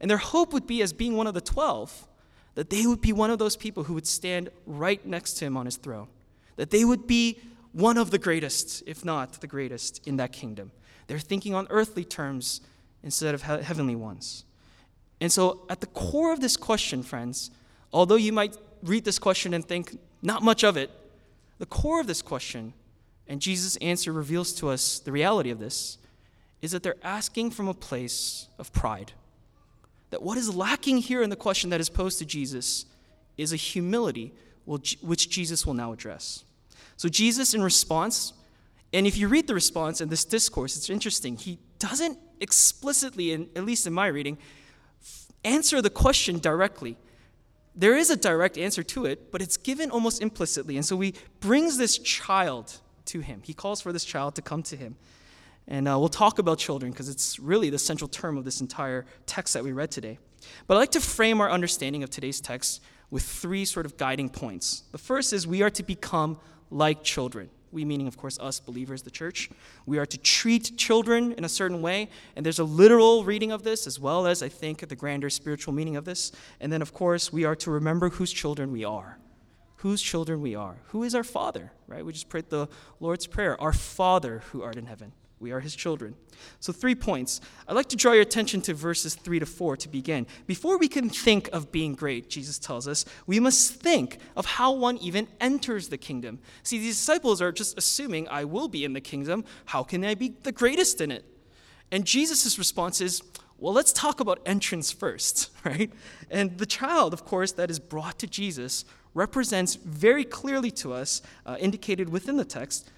And 0.00 0.10
their 0.10 0.18
hope 0.18 0.52
would 0.52 0.66
be, 0.66 0.82
as 0.82 0.92
being 0.92 1.16
one 1.16 1.26
of 1.26 1.34
the 1.34 1.40
twelve, 1.40 2.06
that 2.56 2.70
they 2.70 2.86
would 2.86 3.02
be 3.02 3.12
one 3.12 3.30
of 3.30 3.38
those 3.38 3.54
people 3.54 3.84
who 3.84 3.94
would 3.94 4.06
stand 4.06 4.48
right 4.66 5.04
next 5.06 5.34
to 5.34 5.44
him 5.44 5.56
on 5.56 5.66
his 5.66 5.76
throne, 5.76 6.08
that 6.56 6.70
they 6.70 6.84
would 6.84 7.06
be 7.06 7.38
one 7.72 7.98
of 7.98 8.10
the 8.10 8.18
greatest, 8.18 8.82
if 8.86 9.04
not 9.04 9.40
the 9.40 9.46
greatest, 9.46 10.04
in 10.06 10.16
that 10.16 10.32
kingdom. 10.32 10.72
They're 11.06 11.18
thinking 11.18 11.54
on 11.54 11.66
earthly 11.68 12.04
terms 12.04 12.62
instead 13.02 13.34
of 13.34 13.42
he- 13.42 13.62
heavenly 13.62 13.94
ones. 13.94 14.44
And 15.20 15.30
so, 15.30 15.66
at 15.68 15.80
the 15.80 15.86
core 15.88 16.32
of 16.32 16.40
this 16.40 16.56
question, 16.56 17.02
friends, 17.02 17.50
although 17.92 18.16
you 18.16 18.32
might 18.32 18.56
read 18.82 19.04
this 19.04 19.18
question 19.18 19.52
and 19.52 19.64
think 19.64 19.98
not 20.22 20.42
much 20.42 20.64
of 20.64 20.78
it, 20.78 20.90
the 21.58 21.66
core 21.66 22.00
of 22.00 22.06
this 22.06 22.22
question, 22.22 22.72
and 23.28 23.40
Jesus' 23.40 23.76
answer 23.76 24.12
reveals 24.12 24.52
to 24.54 24.70
us 24.70 24.98
the 24.98 25.12
reality 25.12 25.50
of 25.50 25.58
this, 25.58 25.98
is 26.62 26.72
that 26.72 26.82
they're 26.82 26.96
asking 27.02 27.50
from 27.50 27.68
a 27.68 27.74
place 27.74 28.48
of 28.58 28.72
pride 28.72 29.12
that 30.10 30.22
what 30.22 30.38
is 30.38 30.54
lacking 30.54 30.98
here 30.98 31.22
in 31.22 31.30
the 31.30 31.36
question 31.36 31.70
that 31.70 31.80
is 31.80 31.88
posed 31.88 32.18
to 32.18 32.24
Jesus 32.24 32.86
is 33.36 33.52
a 33.52 33.56
humility 33.56 34.32
which 34.64 35.30
Jesus 35.30 35.66
will 35.66 35.74
now 35.74 35.92
address. 35.92 36.44
So, 36.96 37.08
Jesus, 37.08 37.54
in 37.54 37.62
response, 37.62 38.32
And 38.92 39.06
if 39.06 39.16
you 39.16 39.28
read 39.28 39.46
the 39.46 39.54
response 39.54 40.00
in 40.00 40.08
this 40.08 40.24
discourse, 40.24 40.76
it's 40.76 40.90
interesting. 40.90 41.36
He 41.36 41.58
doesn't 41.78 42.18
explicitly, 42.40 43.32
in, 43.32 43.48
at 43.56 43.64
least 43.64 43.86
in 43.86 43.92
my 43.92 44.06
reading, 44.06 44.38
answer 45.44 45.82
the 45.82 45.90
question 45.90 46.38
directly. 46.38 46.96
There 47.74 47.96
is 47.96 48.10
a 48.10 48.16
direct 48.16 48.56
answer 48.56 48.82
to 48.84 49.04
it, 49.04 49.30
but 49.30 49.42
it's 49.42 49.56
given 49.56 49.90
almost 49.90 50.22
implicitly. 50.22 50.76
And 50.76 50.84
so 50.84 50.98
he 51.00 51.14
brings 51.40 51.76
this 51.76 51.98
child 51.98 52.80
to 53.06 53.20
him. 53.20 53.42
He 53.44 53.52
calls 53.52 53.80
for 53.80 53.92
this 53.92 54.04
child 54.04 54.34
to 54.36 54.42
come 54.42 54.62
to 54.64 54.76
him. 54.76 54.96
And 55.68 55.88
uh, 55.88 55.98
we'll 55.98 56.08
talk 56.08 56.38
about 56.38 56.58
children 56.58 56.92
because 56.92 57.08
it's 57.08 57.38
really 57.38 57.70
the 57.70 57.78
central 57.78 58.08
term 58.08 58.36
of 58.36 58.44
this 58.44 58.60
entire 58.60 59.04
text 59.26 59.54
that 59.54 59.64
we 59.64 59.72
read 59.72 59.90
today. 59.90 60.18
But 60.66 60.74
I'd 60.74 60.80
like 60.80 60.90
to 60.92 61.00
frame 61.00 61.40
our 61.40 61.50
understanding 61.50 62.02
of 62.02 62.10
today's 62.10 62.40
text 62.40 62.82
with 63.10 63.24
three 63.24 63.64
sort 63.64 63.86
of 63.86 63.96
guiding 63.96 64.28
points. 64.28 64.84
The 64.92 64.98
first 64.98 65.32
is 65.32 65.46
we 65.46 65.62
are 65.62 65.70
to 65.70 65.82
become 65.82 66.38
like 66.70 67.02
children. 67.02 67.50
We, 67.72 67.84
meaning, 67.84 68.06
of 68.06 68.16
course, 68.16 68.38
us 68.38 68.60
believers, 68.60 69.02
the 69.02 69.10
church. 69.10 69.50
We 69.86 69.98
are 69.98 70.06
to 70.06 70.18
treat 70.18 70.78
children 70.78 71.32
in 71.32 71.44
a 71.44 71.48
certain 71.48 71.82
way, 71.82 72.08
and 72.34 72.46
there's 72.46 72.60
a 72.60 72.64
literal 72.64 73.24
reading 73.24 73.52
of 73.52 73.64
this, 73.64 73.86
as 73.86 74.00
well 74.00 74.26
as, 74.26 74.42
I 74.42 74.48
think, 74.48 74.88
the 74.88 74.96
grander 74.96 75.28
spiritual 75.28 75.74
meaning 75.74 75.96
of 75.96 76.04
this. 76.04 76.32
And 76.60 76.72
then, 76.72 76.80
of 76.80 76.94
course, 76.94 77.32
we 77.32 77.44
are 77.44 77.56
to 77.56 77.70
remember 77.70 78.08
whose 78.08 78.32
children 78.32 78.72
we 78.72 78.84
are. 78.84 79.18
Whose 79.78 80.00
children 80.00 80.40
we 80.40 80.54
are. 80.54 80.76
Who 80.86 81.02
is 81.02 81.14
our 81.14 81.24
Father, 81.24 81.72
right? 81.86 82.04
We 82.04 82.12
just 82.12 82.28
prayed 82.28 82.48
the 82.48 82.68
Lord's 82.98 83.26
Prayer 83.26 83.60
Our 83.60 83.72
Father 83.72 84.42
who 84.52 84.62
art 84.62 84.76
in 84.76 84.86
heaven. 84.86 85.12
We 85.38 85.52
are 85.52 85.60
his 85.60 85.76
children. 85.76 86.14
So, 86.60 86.72
three 86.72 86.94
points. 86.94 87.42
I'd 87.68 87.74
like 87.74 87.90
to 87.90 87.96
draw 87.96 88.12
your 88.12 88.22
attention 88.22 88.62
to 88.62 88.74
verses 88.74 89.14
three 89.14 89.38
to 89.38 89.44
four 89.44 89.76
to 89.76 89.88
begin. 89.88 90.26
Before 90.46 90.78
we 90.78 90.88
can 90.88 91.10
think 91.10 91.50
of 91.52 91.70
being 91.70 91.94
great, 91.94 92.30
Jesus 92.30 92.58
tells 92.58 92.88
us, 92.88 93.04
we 93.26 93.38
must 93.38 93.74
think 93.74 94.18
of 94.34 94.46
how 94.46 94.72
one 94.72 94.96
even 94.98 95.28
enters 95.40 95.88
the 95.88 95.98
kingdom. 95.98 96.38
See, 96.62 96.78
these 96.78 96.96
disciples 96.96 97.42
are 97.42 97.52
just 97.52 97.76
assuming, 97.76 98.28
I 98.28 98.44
will 98.44 98.68
be 98.68 98.84
in 98.84 98.94
the 98.94 99.00
kingdom. 99.00 99.44
How 99.66 99.82
can 99.82 100.04
I 100.04 100.14
be 100.14 100.34
the 100.42 100.52
greatest 100.52 101.02
in 101.02 101.10
it? 101.10 101.24
And 101.92 102.06
Jesus' 102.06 102.58
response 102.58 103.02
is, 103.02 103.22
well, 103.58 103.74
let's 103.74 103.92
talk 103.92 104.20
about 104.20 104.40
entrance 104.46 104.90
first, 104.90 105.50
right? 105.64 105.92
And 106.30 106.56
the 106.56 106.66
child, 106.66 107.12
of 107.12 107.24
course, 107.24 107.52
that 107.52 107.70
is 107.70 107.78
brought 107.78 108.18
to 108.20 108.26
Jesus 108.26 108.84
represents 109.12 109.76
very 109.76 110.24
clearly 110.24 110.70
to 110.70 110.92
us, 110.92 111.22
uh, 111.46 111.56
indicated 111.58 112.08
within 112.08 112.36
the 112.36 112.44
text, 112.44 112.90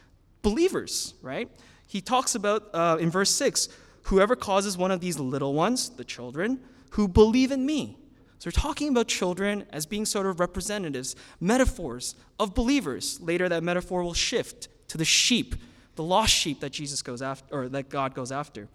believers, 0.42 1.14
right? 1.22 1.48
He 1.88 2.00
talks 2.00 2.36
about 2.36 2.68
uh, 2.72 2.98
in 3.00 3.10
verse 3.10 3.30
6 3.30 3.68
whoever 4.04 4.36
causes 4.36 4.78
one 4.78 4.90
of 4.90 5.00
these 5.00 5.18
little 5.18 5.52
ones, 5.52 5.90
the 5.90 6.04
children, 6.04 6.60
who 6.90 7.06
believe 7.06 7.50
in 7.50 7.66
me. 7.66 7.98
So 8.38 8.46
we're 8.46 8.52
talking 8.52 8.88
about 8.88 9.08
children 9.08 9.66
as 9.70 9.84
being 9.84 10.06
sort 10.06 10.24
of 10.26 10.40
representatives, 10.40 11.16
metaphors 11.40 12.14
of 12.38 12.54
believers. 12.54 13.20
Later, 13.20 13.48
that 13.48 13.62
metaphor 13.62 14.02
will 14.02 14.14
shift 14.14 14.68
to 14.88 14.96
the 14.96 15.04
sheep, 15.04 15.56
the 15.96 16.04
lost 16.04 16.32
sheep 16.32 16.60
that 16.60 16.70
Jesus 16.70 17.02
goes 17.02 17.20
after, 17.20 17.54
or 17.54 17.68
that 17.68 17.90
God 17.90 18.14
goes 18.14 18.32
after. 18.32 18.68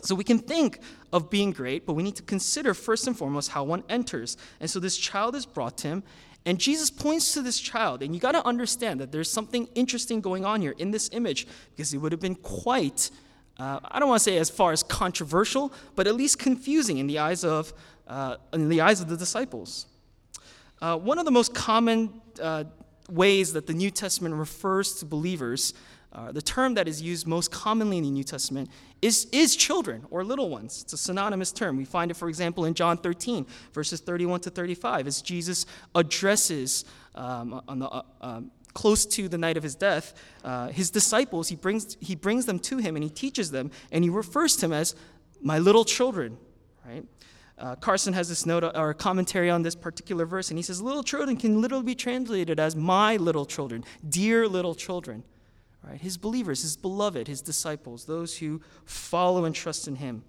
So 0.00 0.14
we 0.14 0.22
can 0.22 0.38
think 0.38 0.78
of 1.12 1.28
being 1.28 1.50
great, 1.50 1.84
but 1.84 1.94
we 1.94 2.04
need 2.04 2.16
to 2.16 2.22
consider 2.22 2.72
first 2.72 3.06
and 3.06 3.18
foremost 3.18 3.50
how 3.50 3.64
one 3.64 3.82
enters. 3.88 4.36
And 4.60 4.70
so 4.70 4.78
this 4.78 4.96
child 4.96 5.34
is 5.34 5.44
brought 5.44 5.76
to 5.78 5.88
him, 5.88 6.02
and 6.48 6.58
Jesus 6.58 6.88
points 6.88 7.34
to 7.34 7.42
this 7.42 7.60
child, 7.60 8.02
and 8.02 8.14
you 8.14 8.20
got 8.22 8.32
to 8.32 8.42
understand 8.46 9.00
that 9.00 9.12
there's 9.12 9.30
something 9.30 9.68
interesting 9.74 10.22
going 10.22 10.46
on 10.46 10.62
here 10.62 10.74
in 10.78 10.90
this 10.90 11.10
image 11.12 11.46
because 11.76 11.92
it 11.92 11.98
would 11.98 12.10
have 12.10 12.22
been 12.22 12.36
quite, 12.36 13.10
uh, 13.58 13.80
I 13.84 13.98
don't 13.98 14.08
want 14.08 14.20
to 14.20 14.24
say 14.24 14.38
as 14.38 14.48
far 14.48 14.72
as 14.72 14.82
controversial, 14.82 15.74
but 15.94 16.06
at 16.06 16.14
least 16.14 16.38
confusing 16.38 16.96
in 16.96 17.06
the 17.06 17.18
eyes 17.18 17.44
of, 17.44 17.74
uh, 18.06 18.36
in 18.54 18.70
the 18.70 18.80
eyes 18.80 19.02
of 19.02 19.10
the 19.10 19.16
disciples. 19.18 19.88
Uh, 20.80 20.96
one 20.96 21.18
of 21.18 21.26
the 21.26 21.30
most 21.30 21.54
common 21.54 22.18
uh, 22.40 22.64
ways 23.10 23.52
that 23.52 23.66
the 23.66 23.74
New 23.74 23.90
Testament 23.90 24.34
refers 24.34 24.94
to 25.00 25.04
believers 25.04 25.74
uh, 26.12 26.32
the 26.32 26.40
term 26.40 26.74
that 26.74 26.88
is 26.88 27.02
used 27.02 27.26
most 27.26 27.50
commonly 27.50 27.98
in 27.98 28.04
the 28.04 28.10
New 28.10 28.24
Testament 28.24 28.70
is, 29.02 29.26
is 29.30 29.54
children 29.54 30.06
or 30.10 30.24
little 30.24 30.48
ones. 30.48 30.82
It's 30.82 30.94
a 30.94 30.96
synonymous 30.96 31.52
term. 31.52 31.76
We 31.76 31.84
find 31.84 32.10
it, 32.10 32.14
for 32.14 32.28
example, 32.28 32.64
in 32.64 32.72
John 32.72 32.96
13, 32.96 33.46
verses 33.74 34.00
31 34.00 34.40
to 34.40 34.50
35, 34.50 35.06
as 35.06 35.20
Jesus 35.20 35.66
addresses 35.94 36.86
um, 37.14 37.62
on 37.68 37.78
the, 37.80 37.88
uh, 37.88 38.02
um, 38.22 38.50
close 38.72 39.04
to 39.04 39.28
the 39.28 39.36
night 39.36 39.58
of 39.58 39.62
his 39.62 39.74
death, 39.74 40.14
uh, 40.44 40.68
his 40.68 40.90
disciples, 40.90 41.48
he 41.48 41.56
brings, 41.56 41.98
he 42.00 42.14
brings 42.14 42.46
them 42.46 42.58
to 42.60 42.78
him 42.78 42.96
and 42.96 43.04
he 43.04 43.10
teaches 43.10 43.50
them, 43.50 43.70
and 43.92 44.02
he 44.02 44.08
refers 44.08 44.54
to 44.56 44.62
them 44.62 44.72
as 44.72 44.94
my 45.42 45.58
little 45.58 45.84
children, 45.84 46.38
right? 46.86 47.04
Uh, 47.58 47.74
Carson 47.74 48.14
has 48.14 48.28
this 48.28 48.46
note 48.46 48.64
or 48.76 48.94
commentary 48.94 49.50
on 49.50 49.62
this 49.62 49.74
particular 49.74 50.24
verse, 50.24 50.50
and 50.50 50.58
he 50.58 50.62
says, 50.62 50.80
Little 50.80 51.02
children 51.02 51.36
can 51.36 51.60
literally 51.60 51.84
be 51.84 51.94
translated 51.94 52.60
as 52.60 52.76
my 52.76 53.16
little 53.16 53.44
children, 53.44 53.84
dear 54.08 54.48
little 54.48 54.76
children 54.76 55.24
right? 55.82 56.00
His 56.00 56.16
believers, 56.16 56.62
his 56.62 56.76
beloved, 56.76 57.28
his 57.28 57.40
disciples, 57.40 58.04
those 58.04 58.38
who 58.38 58.60
follow 58.84 59.44
and 59.44 59.54
trust 59.54 59.88
in 59.88 59.96
him. 59.96 60.22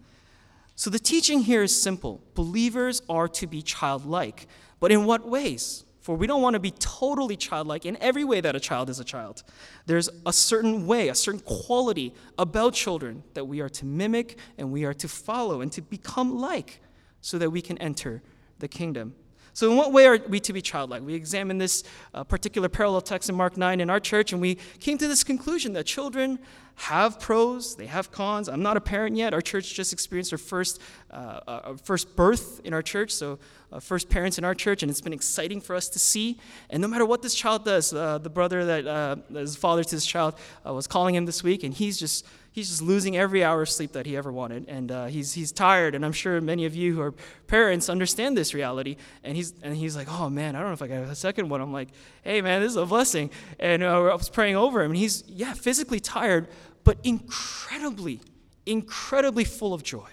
So 0.76 0.90
the 0.90 1.00
teaching 1.00 1.42
here 1.42 1.64
is 1.64 1.76
simple 1.76 2.22
believers 2.36 3.02
are 3.10 3.28
to 3.28 3.48
be 3.48 3.62
childlike. 3.62 4.48
But 4.80 4.92
in 4.92 5.06
what 5.06 5.28
ways? 5.28 5.84
For 6.00 6.16
we 6.16 6.26
don't 6.26 6.42
want 6.42 6.54
to 6.54 6.60
be 6.60 6.72
totally 6.72 7.36
childlike 7.36 7.86
in 7.86 7.98
every 7.98 8.24
way 8.24 8.40
that 8.42 8.56
a 8.56 8.60
child 8.60 8.90
is 8.90 9.00
a 9.00 9.04
child. 9.04 9.44
There's 9.86 10.10
a 10.26 10.32
certain 10.32 10.88
way, 10.88 11.10
a 11.10 11.16
certain 11.16 11.42
quality 11.42 12.14
about 12.38 12.74
children 12.74 13.24
that 13.34 13.46
we 13.46 13.60
are 13.60 13.70
to 13.70 13.86
mimic 13.86 14.40
and 14.58 14.72
we 14.72 14.86
are 14.86 14.94
to 14.94 15.08
follow 15.08 15.62
and 15.62 15.72
to 15.74 15.82
become 15.82 16.40
like 16.40 16.80
so 17.22 17.38
that 17.38 17.50
we 17.50 17.62
can 17.62 17.78
enter 17.80 18.24
the 18.60 18.68
kingdom. 18.68 19.14
So, 19.54 19.72
in 19.72 19.78
what 19.78 19.92
way 19.92 20.06
are 20.06 20.20
we 20.28 20.40
to 20.42 20.54
be 20.54 20.62
childlike? 20.62 21.02
We 21.02 21.14
examined 21.14 21.60
this 21.60 21.84
uh, 22.14 22.24
particular 22.24 22.70
parallel 22.70 23.02
text 23.02 23.30
in 23.30 23.36
Mark 23.36 23.58
9 23.58 23.82
in 23.82 23.90
our 23.90 24.00
church, 24.00 24.32
and 24.32 24.42
we 24.42 24.56
came 24.80 24.98
to 24.98 25.08
this 25.08 25.24
conclusion 25.24 25.74
that 25.74 25.86
children 25.86 26.40
have 26.76 27.20
pros, 27.20 27.76
they 27.76 27.88
have 27.88 28.10
cons. 28.10 28.48
I'm 28.48 28.62
not 28.62 28.78
a 28.78 28.82
parent 28.82 29.18
yet. 29.18 29.34
Our 29.34 29.42
church 29.42 29.74
just 29.74 29.92
experienced 29.92 30.32
our 30.32 30.38
first, 30.38 30.80
uh, 31.12 31.42
uh, 31.46 31.74
first 31.84 32.16
birth 32.16 32.62
in 32.64 32.74
our 32.74 32.82
church, 32.82 33.12
so 33.12 33.38
uh, 33.74 33.82
first 33.82 34.08
parents 34.08 34.38
in 34.38 34.46
our 34.46 34.56
church, 34.56 34.82
and 34.82 34.90
it's 34.90 35.02
been 35.02 35.12
exciting 35.12 35.60
for 35.60 35.76
us 35.76 35.90
to 35.90 36.00
see. 36.00 36.40
And 36.70 36.82
no 36.82 36.88
matter 36.88 37.06
what 37.06 37.22
this 37.22 37.36
child 37.36 37.66
does, 37.66 37.94
uh, 37.94 38.20
the 38.20 38.30
brother 38.30 38.64
that 38.64 38.88
uh, 38.88 39.18
is 39.32 39.58
father 39.58 39.84
to 39.84 39.96
this 39.96 40.06
child 40.06 40.36
was 40.64 40.88
calling 40.88 41.16
him 41.16 41.26
this 41.26 41.44
week, 41.44 41.64
and 41.64 41.74
he's 41.74 42.00
just 42.00 42.26
he's 42.52 42.70
just 42.70 42.82
losing 42.82 43.18
every 43.18 43.44
hour 43.44 43.62
of 43.62 43.70
sleep 43.70 43.92
that 43.94 44.06
he 44.06 44.18
ever 44.18 44.32
wanted, 44.32 44.68
and 44.68 44.92
uh, 44.92 45.06
he's 45.06 45.34
he's 45.34 45.52
tired. 45.52 45.96
And 45.96 46.06
I'm 46.06 46.12
sure 46.12 46.40
many 46.42 46.66
of 46.66 46.76
you 46.76 46.96
who 46.96 47.02
are 47.02 47.14
parents 47.48 47.90
understand 47.90 48.38
this 48.38 48.54
reality. 48.54 48.98
And 49.24 49.36
he's 49.36 49.54
and 49.62 49.76
he's 49.76 49.96
like, 49.96 50.08
oh 50.10 50.30
man, 50.30 50.56
I 50.56 50.60
don't 50.60 50.70
know 50.70 50.74
if 50.74 50.82
I 50.82 50.88
got 50.88 51.04
a 51.04 51.16
second 51.16 51.50
one. 51.50 51.62
I'm 51.62 51.74
like, 51.74 51.90
hey 52.24 52.42
man, 52.42 52.62
this 52.62 52.72
is 52.72 52.78
a 52.78 52.86
blessing. 52.86 53.32
And 53.60 53.84
uh, 53.84 54.04
I 54.06 54.16
was 54.16 54.30
praying 54.30 54.56
over 54.56 54.82
him, 54.82 54.92
and 54.92 54.98
he's 54.98 55.24
yeah 55.28 55.54
physically 55.54 56.00
tired, 56.00 56.48
but 56.84 56.98
incredibly, 57.04 58.22
incredibly 58.66 59.44
full 59.44 59.74
of 59.74 59.84
joy. 59.84 60.10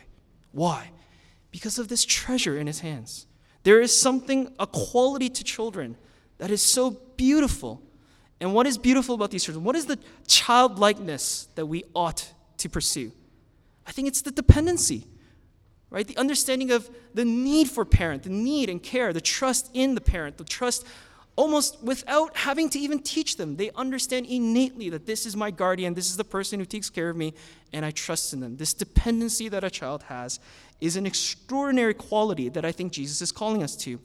Why? 0.52 0.90
Because 1.50 1.78
of 1.78 1.88
this 1.88 2.04
treasure 2.04 2.58
in 2.58 2.66
his 2.66 2.80
hands. 2.80 3.26
There 3.62 3.80
is 3.80 3.98
something, 3.98 4.54
a 4.60 4.66
quality 4.66 5.28
to 5.28 5.42
children 5.42 5.96
that 6.38 6.52
is 6.52 6.62
so 6.62 6.90
beautiful. 7.16 7.82
And 8.40 8.52
what 8.52 8.66
is 8.66 8.76
beautiful 8.76 9.14
about 9.14 9.30
these 9.30 9.44
children? 9.44 9.64
What 9.64 9.76
is 9.76 9.86
the 9.86 9.98
childlikeness 10.26 11.48
that 11.54 11.66
we 11.66 11.84
ought 11.94 12.32
to 12.58 12.68
pursue? 12.68 13.12
I 13.86 13.92
think 13.92 14.08
it's 14.08 14.22
the 14.22 14.30
dependency, 14.30 15.06
right? 15.90 16.06
The 16.06 16.16
understanding 16.18 16.70
of 16.70 16.90
the 17.14 17.24
need 17.24 17.70
for 17.70 17.84
parent, 17.84 18.24
the 18.24 18.30
need 18.30 18.68
and 18.68 18.82
care, 18.82 19.12
the 19.12 19.20
trust 19.20 19.70
in 19.72 19.94
the 19.94 20.00
parent, 20.00 20.36
the 20.36 20.44
trust 20.44 20.84
almost 21.36 21.82
without 21.82 22.34
having 22.36 22.68
to 22.70 22.78
even 22.78 22.98
teach 22.98 23.36
them. 23.36 23.56
They 23.56 23.70
understand 23.72 24.26
innately 24.26 24.90
that 24.90 25.06
this 25.06 25.26
is 25.26 25.36
my 25.36 25.50
guardian, 25.50 25.94
this 25.94 26.10
is 26.10 26.16
the 26.16 26.24
person 26.24 26.58
who 26.58 26.66
takes 26.66 26.90
care 26.90 27.10
of 27.10 27.16
me, 27.16 27.34
and 27.72 27.84
I 27.84 27.90
trust 27.90 28.32
in 28.32 28.40
them. 28.40 28.56
This 28.56 28.74
dependency 28.74 29.48
that 29.50 29.62
a 29.62 29.70
child 29.70 30.04
has 30.04 30.40
is 30.80 30.96
an 30.96 31.06
extraordinary 31.06 31.94
quality 31.94 32.48
that 32.48 32.64
I 32.64 32.72
think 32.72 32.92
Jesus 32.92 33.22
is 33.22 33.32
calling 33.32 33.62
us 33.62 33.76
to. 33.76 34.00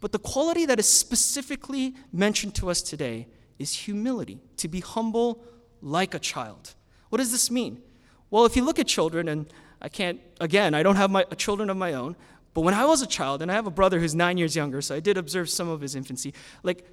But 0.00 0.12
the 0.12 0.18
quality 0.18 0.66
that 0.66 0.78
is 0.78 0.88
specifically 0.88 1.94
mentioned 2.12 2.54
to 2.56 2.70
us 2.70 2.82
today 2.82 3.28
is 3.58 3.72
humility, 3.72 4.40
to 4.58 4.68
be 4.68 4.80
humble 4.80 5.42
like 5.80 6.14
a 6.14 6.18
child. 6.18 6.74
What 7.08 7.18
does 7.18 7.30
this 7.30 7.50
mean? 7.50 7.82
Well, 8.30 8.44
if 8.46 8.56
you 8.56 8.64
look 8.64 8.78
at 8.78 8.86
children, 8.86 9.28
and 9.28 9.46
I 9.80 9.88
can't, 9.88 10.20
again, 10.40 10.74
I 10.74 10.82
don't 10.82 10.96
have 10.96 11.10
my, 11.10 11.24
children 11.36 11.70
of 11.70 11.76
my 11.76 11.92
own, 11.92 12.16
but 12.52 12.62
when 12.62 12.74
I 12.74 12.84
was 12.84 13.02
a 13.02 13.06
child, 13.06 13.42
and 13.42 13.50
I 13.50 13.54
have 13.54 13.66
a 13.66 13.70
brother 13.70 14.00
who's 14.00 14.14
nine 14.14 14.38
years 14.38 14.56
younger, 14.56 14.80
so 14.80 14.94
I 14.94 15.00
did 15.00 15.16
observe 15.16 15.50
some 15.50 15.68
of 15.68 15.80
his 15.80 15.94
infancy, 15.94 16.34
like, 16.62 16.86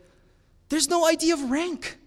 there's 0.69 0.89
no 0.89 1.07
idea 1.07 1.33
of 1.33 1.51
rank. 1.51 1.97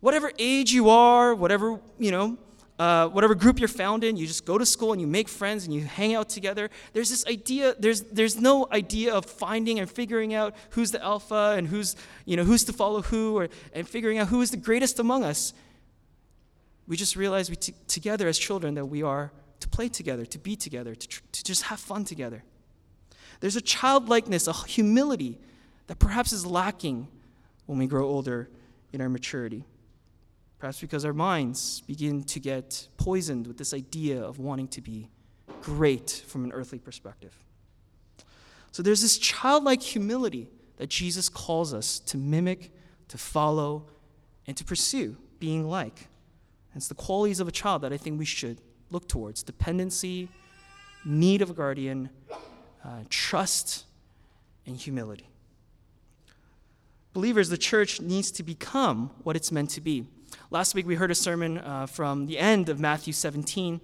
Whatever 0.00 0.32
age 0.38 0.72
you 0.72 0.88
are, 0.88 1.34
whatever, 1.34 1.80
you 1.98 2.10
know, 2.10 2.38
uh, 2.82 3.06
whatever 3.10 3.36
group 3.36 3.60
you're 3.60 3.68
found 3.68 4.02
in, 4.02 4.16
you 4.16 4.26
just 4.26 4.44
go 4.44 4.58
to 4.58 4.66
school 4.66 4.90
and 4.90 5.00
you 5.00 5.06
make 5.06 5.28
friends 5.28 5.64
and 5.64 5.72
you 5.72 5.82
hang 5.82 6.16
out 6.16 6.28
together. 6.28 6.68
There's 6.92 7.10
this 7.10 7.24
idea, 7.26 7.76
there's, 7.78 8.00
there's 8.00 8.40
no 8.40 8.66
idea 8.72 9.14
of 9.14 9.24
finding 9.24 9.78
and 9.78 9.88
figuring 9.88 10.34
out 10.34 10.56
who's 10.70 10.90
the 10.90 11.00
alpha 11.00 11.54
and 11.56 11.68
who's, 11.68 11.94
you 12.24 12.36
know, 12.36 12.42
who's 12.42 12.64
to 12.64 12.72
follow 12.72 13.00
who 13.02 13.38
or, 13.38 13.48
and 13.72 13.88
figuring 13.88 14.18
out 14.18 14.26
who 14.26 14.40
is 14.40 14.50
the 14.50 14.56
greatest 14.56 14.98
among 14.98 15.22
us. 15.22 15.54
We 16.88 16.96
just 16.96 17.14
realize 17.14 17.48
we 17.50 17.54
t- 17.54 17.74
together 17.86 18.26
as 18.26 18.36
children 18.36 18.74
that 18.74 18.86
we 18.86 19.00
are 19.04 19.30
to 19.60 19.68
play 19.68 19.88
together, 19.88 20.26
to 20.26 20.38
be 20.40 20.56
together, 20.56 20.96
to, 20.96 21.06
tr- 21.06 21.22
to 21.30 21.44
just 21.44 21.62
have 21.62 21.78
fun 21.78 22.04
together. 22.04 22.42
There's 23.38 23.54
a 23.54 23.60
childlikeness, 23.60 24.48
a 24.48 24.52
humility 24.52 25.38
that 25.86 26.00
perhaps 26.00 26.32
is 26.32 26.44
lacking 26.44 27.06
when 27.66 27.78
we 27.78 27.86
grow 27.86 28.08
older 28.08 28.48
in 28.92 29.00
our 29.00 29.08
maturity. 29.08 29.62
Perhaps 30.62 30.80
because 30.80 31.04
our 31.04 31.12
minds 31.12 31.80
begin 31.88 32.22
to 32.22 32.38
get 32.38 32.86
poisoned 32.96 33.48
with 33.48 33.58
this 33.58 33.74
idea 33.74 34.22
of 34.22 34.38
wanting 34.38 34.68
to 34.68 34.80
be 34.80 35.10
great 35.60 36.22
from 36.28 36.44
an 36.44 36.52
earthly 36.52 36.78
perspective. 36.78 37.36
So 38.70 38.80
there's 38.80 39.02
this 39.02 39.18
childlike 39.18 39.82
humility 39.82 40.46
that 40.76 40.88
Jesus 40.88 41.28
calls 41.28 41.74
us 41.74 41.98
to 42.06 42.16
mimic, 42.16 42.70
to 43.08 43.18
follow, 43.18 43.86
and 44.46 44.56
to 44.56 44.64
pursue 44.64 45.16
being 45.40 45.68
like. 45.68 46.06
And 46.72 46.76
it's 46.76 46.86
the 46.86 46.94
qualities 46.94 47.40
of 47.40 47.48
a 47.48 47.52
child 47.52 47.82
that 47.82 47.92
I 47.92 47.96
think 47.96 48.20
we 48.20 48.24
should 48.24 48.60
look 48.92 49.08
towards 49.08 49.42
dependency, 49.42 50.28
need 51.04 51.42
of 51.42 51.50
a 51.50 51.54
guardian, 51.54 52.08
uh, 52.84 53.00
trust, 53.10 53.84
and 54.64 54.76
humility. 54.76 55.26
Believers, 57.14 57.48
the 57.48 57.58
church 57.58 58.00
needs 58.00 58.30
to 58.30 58.44
become 58.44 59.10
what 59.24 59.34
it's 59.34 59.50
meant 59.50 59.70
to 59.70 59.80
be. 59.80 60.06
Last 60.52 60.74
week 60.74 60.86
we 60.86 60.96
heard 60.96 61.10
a 61.10 61.14
sermon 61.14 61.56
uh, 61.56 61.86
from 61.86 62.26
the 62.26 62.38
end 62.38 62.68
of 62.68 62.78
Matthew 62.78 63.14
17. 63.14 63.80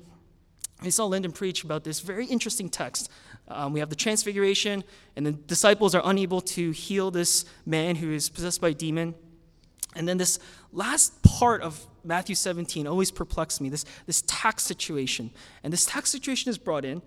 We 0.82 0.90
saw 0.90 1.06
Lyndon 1.06 1.32
preach 1.32 1.64
about 1.64 1.82
this 1.82 2.00
very 2.00 2.26
interesting 2.26 2.68
text. 2.68 3.10
Um, 3.48 3.72
we 3.72 3.80
have 3.80 3.88
the 3.88 3.96
transfiguration, 3.96 4.84
and 5.16 5.24
the 5.24 5.32
disciples 5.32 5.94
are 5.94 6.02
unable 6.04 6.42
to 6.42 6.70
heal 6.72 7.10
this 7.10 7.46
man 7.64 7.96
who 7.96 8.12
is 8.12 8.28
possessed 8.28 8.60
by 8.60 8.68
a 8.68 8.74
demon. 8.74 9.14
And 9.96 10.06
then 10.06 10.18
this 10.18 10.38
last 10.70 11.22
part 11.22 11.62
of 11.62 11.86
Matthew 12.04 12.34
17 12.34 12.86
always 12.86 13.10
perplexed 13.10 13.62
me 13.62 13.70
this, 13.70 13.86
this 14.04 14.22
tax 14.26 14.62
situation. 14.62 15.30
And 15.64 15.72
this 15.72 15.86
tax 15.86 16.10
situation 16.10 16.50
is 16.50 16.58
brought 16.58 16.84
in, 16.84 17.00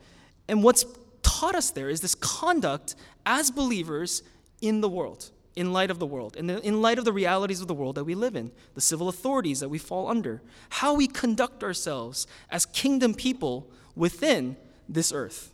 and 0.48 0.64
what's 0.64 0.86
taught 1.22 1.54
us 1.54 1.70
there 1.70 1.90
is 1.90 2.02
this 2.02 2.16
conduct 2.16 2.96
as 3.28 3.52
believers 3.52 4.24
in 4.60 4.82
the 4.82 4.90
world, 4.90 5.30
in 5.56 5.74
light 5.74 5.92
of 5.92 6.00
the 6.00 6.06
world, 6.06 6.36
in, 6.38 6.48
the, 6.48 6.66
in 6.66 6.82
light 6.82 6.98
of 6.98 7.06
the 7.06 7.14
realities 7.14 7.62
of 7.62 7.68
the 7.68 7.74
world 7.74 7.96
that 7.96 8.06
we 8.06 8.16
live 8.16 8.36
in, 8.36 8.52
the 8.74 8.82
civil 8.82 9.10
authorities 9.10 9.60
that 9.60 9.70
we 9.70 9.78
fall 9.78 10.08
under, 10.08 10.42
how 10.70 10.94
we 10.94 11.08
conduct 11.08 11.64
ourselves 11.64 12.26
as 12.50 12.66
kingdom 12.66 13.14
people 13.14 13.70
within 13.96 14.56
this 14.88 15.12
earth. 15.12 15.54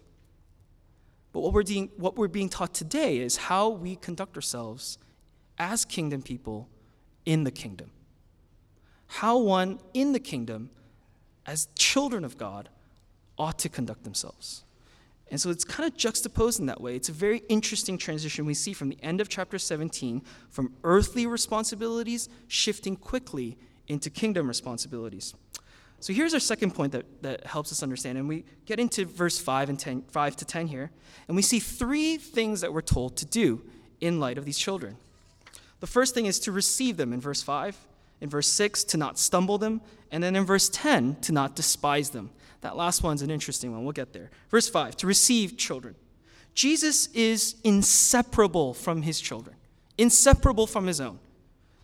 But 1.34 1.42
what 1.42 1.54
we're, 1.54 1.64
being, 1.64 1.90
what 1.98 2.16
we're 2.16 2.28
being 2.28 2.50
taught 2.50 2.74
today 2.74 3.18
is 3.18 3.38
how 3.38 3.70
we 3.70 3.96
conduct 3.96 4.36
ourselves 4.36 4.98
as 5.58 5.86
kingdom 5.86 6.22
people 6.22 6.70
in 7.26 7.44
the 7.44 7.52
kingdom. 7.52 7.92
How 9.08 9.38
one 9.38 9.80
in 9.94 10.14
the 10.14 10.20
kingdom, 10.20 10.70
as 11.46 11.70
children 11.76 12.24
of 12.24 12.38
God, 12.38 12.70
ought 13.38 13.60
to 13.60 13.70
conduct 13.70 14.04
themselves. 14.04 14.64
And 15.30 15.42
so 15.42 15.50
it's 15.50 15.66
kind 15.66 15.92
of 15.92 15.98
juxtaposed 15.98 16.60
in 16.60 16.68
that 16.68 16.80
way. 16.80 16.96
It's 16.96 17.10
a 17.10 17.14
very 17.14 17.44
interesting 17.50 17.98
transition 17.98 18.46
we 18.46 18.54
see 18.54 18.74
from 18.74 18.90
the 18.90 18.98
end 19.04 19.20
of 19.20 19.28
chapter 19.28 19.60
17 19.60 20.22
from 20.50 20.74
earthly 20.84 21.28
responsibilities 21.28 22.30
shifting 22.48 22.96
quickly 22.96 23.58
into 23.88 24.10
kingdom 24.10 24.48
responsibilities. 24.48 25.34
So 26.00 26.14
here's 26.14 26.34
our 26.34 26.40
second 26.40 26.76
point 26.76 26.92
that, 26.92 27.06
that 27.24 27.46
helps 27.46 27.72
us 27.72 27.82
understand. 27.82 28.18
And 28.18 28.28
we 28.28 28.46
get 28.66 28.80
into 28.80 29.06
verse 29.06 29.40
5 29.40 29.70
and 29.70 29.80
10, 29.80 30.04
5 30.04 30.36
to 30.38 30.46
10 30.46 30.68
here, 30.68 30.92
and 31.28 31.36
we 31.36 31.42
see 31.42 31.60
three 31.60 32.18
things 32.18 32.62
that 32.62 32.72
we're 32.72 32.82
told 32.82 33.18
to 33.18 33.26
do 33.26 33.64
in 34.00 34.20
light 34.20 34.38
of 34.38 34.46
these 34.46 34.58
children. 34.58 34.98
The 35.80 35.88
first 35.88 36.14
thing 36.14 36.26
is 36.26 36.40
to 36.42 36.52
receive 36.52 36.98
them 36.98 37.14
in 37.14 37.20
verse 37.20 37.42
5, 37.42 37.76
in 38.22 38.30
verse 38.30 38.48
6, 38.48 38.84
to 38.86 38.98
not 38.98 39.20
stumble 39.20 39.58
them, 39.58 39.82
and 40.12 40.24
then 40.24 40.36
in 40.36 40.46
verse 40.46 40.70
10, 40.70 41.18
to 41.22 41.32
not 41.32 41.56
despise 41.56 42.10
them. 42.10 42.32
That 42.62 42.76
last 42.76 43.04
one's 43.04 43.22
an 43.22 43.30
interesting 43.30 43.72
one. 43.72 43.84
We'll 43.84 43.94
get 43.94 44.14
there. 44.14 44.32
Verse 44.50 44.68
5 44.68 44.98
to 44.98 45.08
receive 45.08 45.58
children. 45.58 45.96
Jesus 46.54 47.08
is 47.14 47.56
inseparable 47.64 48.74
from 48.74 49.04
his 49.04 49.22
children, 49.22 49.56
inseparable 49.98 50.66
from 50.66 50.88
his 50.88 51.00
own. 51.00 51.20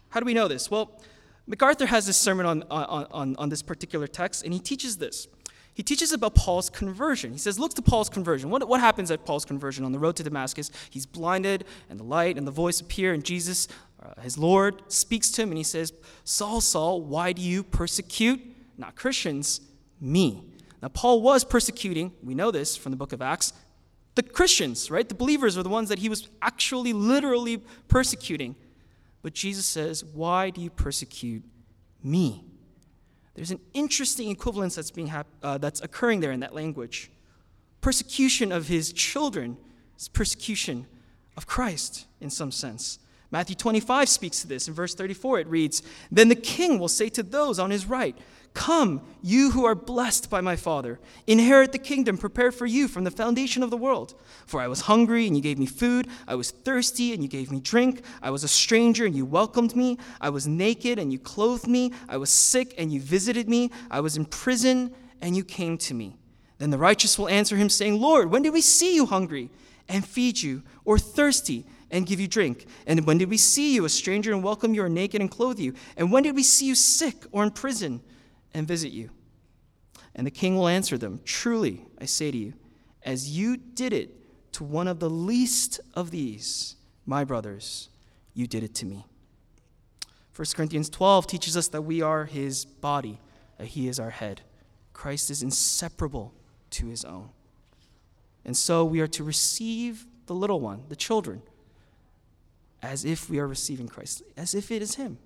How 0.09 0.19
do 0.19 0.25
we 0.25 0.33
know 0.33 0.47
this? 0.47 0.71
Well, 0.71 0.99
MacArthur 1.45 1.85
has 1.85 2.07
this 2.07 2.17
sermon 2.17 2.45
on, 2.45 2.63
on, 2.71 3.07
on, 3.11 3.35
on 3.37 3.49
this 3.49 3.61
particular 3.61 4.07
text, 4.07 4.43
and 4.43 4.53
he 4.53 4.59
teaches 4.59 4.97
this. 4.97 5.27
He 5.73 5.83
teaches 5.83 6.11
about 6.11 6.35
Paul's 6.35 6.69
conversion. 6.69 7.31
He 7.31 7.39
says, 7.39 7.57
Look 7.57 7.73
to 7.73 7.81
Paul's 7.81 8.09
conversion. 8.09 8.49
What, 8.49 8.67
what 8.67 8.79
happens 8.79 9.09
at 9.09 9.25
Paul's 9.25 9.43
conversion 9.45 9.85
on 9.85 9.91
the 9.91 9.99
road 9.99 10.15
to 10.17 10.23
Damascus? 10.23 10.69
He's 10.89 11.05
blinded, 11.05 11.65
and 11.89 11.99
the 11.99 12.03
light 12.03 12.37
and 12.37 12.45
the 12.45 12.51
voice 12.51 12.79
appear, 12.79 13.13
and 13.13 13.23
Jesus, 13.23 13.67
uh, 14.03 14.21
his 14.21 14.37
Lord, 14.37 14.81
speaks 14.91 15.29
to 15.31 15.43
him, 15.43 15.49
and 15.49 15.57
he 15.57 15.63
says, 15.63 15.93
Saul, 16.23 16.61
Saul, 16.61 17.01
why 17.01 17.31
do 17.33 17.41
you 17.41 17.63
persecute, 17.63 18.41
not 18.77 18.95
Christians, 18.95 19.61
me? 20.01 20.43
Now, 20.81 20.89
Paul 20.89 21.21
was 21.21 21.45
persecuting, 21.45 22.11
we 22.21 22.35
know 22.35 22.51
this 22.51 22.75
from 22.75 22.91
the 22.91 22.97
book 22.97 23.13
of 23.13 23.21
Acts, 23.21 23.53
the 24.15 24.23
Christians, 24.23 24.91
right? 24.91 25.07
The 25.07 25.15
believers 25.15 25.57
are 25.57 25.63
the 25.63 25.69
ones 25.69 25.89
that 25.89 25.99
he 25.99 26.09
was 26.09 26.27
actually 26.41 26.93
literally 26.93 27.57
persecuting. 27.87 28.55
But 29.21 29.33
Jesus 29.33 29.65
says, 29.65 30.03
Why 30.03 30.49
do 30.49 30.61
you 30.61 30.69
persecute 30.69 31.43
me? 32.03 32.43
There's 33.33 33.51
an 33.51 33.61
interesting 33.73 34.29
equivalence 34.29 34.75
that's, 34.75 34.91
being 34.91 35.07
hap- 35.07 35.27
uh, 35.41 35.57
that's 35.57 35.81
occurring 35.81 36.19
there 36.19 36.31
in 36.31 36.41
that 36.41 36.53
language. 36.53 37.09
Persecution 37.81 38.51
of 38.51 38.67
his 38.67 38.93
children 38.93 39.57
is 39.97 40.07
persecution 40.07 40.85
of 41.35 41.47
Christ 41.47 42.05
in 42.21 42.29
some 42.29 42.51
sense. 42.51 42.99
Matthew 43.33 43.55
25 43.55 44.09
speaks 44.09 44.41
to 44.41 44.47
this. 44.47 44.67
In 44.67 44.75
verse 44.75 44.93
34, 44.93 45.39
it 45.39 45.47
reads 45.47 45.81
Then 46.11 46.29
the 46.29 46.35
king 46.35 46.77
will 46.77 46.87
say 46.87 47.09
to 47.09 47.23
those 47.23 47.57
on 47.57 47.71
his 47.71 47.87
right, 47.87 48.15
Come, 48.53 49.01
you 49.23 49.49
who 49.49 49.65
are 49.65 49.73
blessed 49.73 50.29
by 50.29 50.39
my 50.39 50.55
Father, 50.55 50.99
inherit 51.25 51.71
the 51.71 51.79
kingdom 51.79 52.15
prepared 52.15 52.53
for 52.53 52.67
you 52.67 52.87
from 52.87 53.05
the 53.05 53.09
foundation 53.09 53.63
of 53.63 53.71
the 53.71 53.77
world. 53.77 54.13
For 54.45 54.61
I 54.61 54.67
was 54.67 54.81
hungry, 54.81 55.25
and 55.25 55.35
you 55.35 55.41
gave 55.41 55.57
me 55.57 55.65
food. 55.65 56.07
I 56.27 56.35
was 56.35 56.51
thirsty, 56.51 57.11
and 57.11 57.23
you 57.23 57.27
gave 57.27 57.51
me 57.51 57.59
drink. 57.59 58.03
I 58.21 58.29
was 58.29 58.43
a 58.43 58.47
stranger, 58.47 59.03
and 59.03 59.15
you 59.15 59.25
welcomed 59.25 59.75
me. 59.75 59.97
I 60.21 60.29
was 60.29 60.45
naked, 60.45 60.99
and 60.99 61.11
you 61.11 61.17
clothed 61.17 61.67
me. 61.67 61.91
I 62.07 62.17
was 62.17 62.29
sick, 62.29 62.75
and 62.77 62.91
you 62.91 63.01
visited 63.01 63.49
me. 63.49 63.71
I 63.89 64.01
was 64.01 64.15
in 64.15 64.25
prison, 64.25 64.93
and 65.21 65.35
you 65.35 65.43
came 65.43 65.79
to 65.79 65.95
me. 65.95 66.17
Then 66.59 66.69
the 66.69 66.77
righteous 66.77 67.17
will 67.17 67.29
answer 67.29 67.55
him, 67.55 67.69
saying, 67.69 67.99
Lord, 67.99 68.29
when 68.29 68.43
did 68.43 68.53
we 68.53 68.61
see 68.61 68.93
you 68.93 69.07
hungry 69.07 69.49
and 69.89 70.05
feed 70.05 70.43
you, 70.43 70.61
or 70.85 70.99
thirsty? 70.99 71.65
And 71.93 72.05
give 72.05 72.19
you 72.19 72.27
drink? 72.27 72.65
And 72.85 73.05
when 73.05 73.17
did 73.17 73.29
we 73.29 73.37
see 73.37 73.73
you 73.73 73.85
a 73.85 73.89
stranger 73.89 74.33
and 74.33 74.43
welcome 74.43 74.73
you, 74.73 74.83
or 74.83 74.89
naked 74.89 75.21
and 75.21 75.31
clothe 75.31 75.59
you? 75.59 75.73
And 75.95 76.11
when 76.11 76.23
did 76.23 76.35
we 76.35 76.43
see 76.43 76.65
you 76.65 76.75
sick 76.75 77.23
or 77.31 77.43
in 77.43 77.51
prison 77.51 78.01
and 78.53 78.67
visit 78.67 78.91
you. 78.91 79.09
And 80.15 80.27
the 80.27 80.31
king 80.31 80.55
will 80.55 80.67
answer 80.67 80.97
them 80.97 81.21
Truly, 81.25 81.85
I 81.99 82.05
say 82.05 82.31
to 82.31 82.37
you, 82.37 82.53
as 83.03 83.37
you 83.37 83.57
did 83.57 83.93
it 83.93 84.11
to 84.53 84.63
one 84.63 84.87
of 84.87 84.99
the 84.99 85.09
least 85.09 85.79
of 85.95 86.11
these, 86.11 86.75
my 87.05 87.23
brothers, 87.23 87.89
you 88.33 88.47
did 88.47 88.63
it 88.63 88.75
to 88.75 88.85
me. 88.85 89.05
1 90.35 90.45
Corinthians 90.55 90.89
12 90.89 91.27
teaches 91.27 91.57
us 91.57 91.67
that 91.69 91.81
we 91.81 92.01
are 92.01 92.25
his 92.25 92.65
body, 92.65 93.19
that 93.57 93.67
he 93.67 93.87
is 93.87 93.99
our 93.99 94.09
head. 94.09 94.41
Christ 94.93 95.29
is 95.29 95.43
inseparable 95.43 96.33
to 96.71 96.87
his 96.87 97.03
own. 97.03 97.29
And 98.45 98.57
so 98.57 98.83
we 98.83 98.99
are 98.99 99.07
to 99.07 99.23
receive 99.23 100.05
the 100.25 100.35
little 100.35 100.59
one, 100.59 100.83
the 100.89 100.95
children, 100.95 101.41
as 102.83 103.05
if 103.05 103.29
we 103.29 103.39
are 103.39 103.47
receiving 103.47 103.87
Christ, 103.87 104.21
as 104.37 104.53
if 104.53 104.69
it 104.69 104.81
is 104.81 104.95
him. 104.95 105.17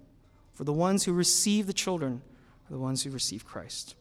For 0.53 0.63
the 0.63 0.73
ones 0.73 1.03
who 1.03 1.11
receive 1.11 1.67
the 1.67 1.73
children, 1.73 2.21
are 2.69 2.73
the 2.73 2.79
ones 2.79 3.03
who 3.03 3.09
receive 3.09 3.45
Christ. 3.45 3.95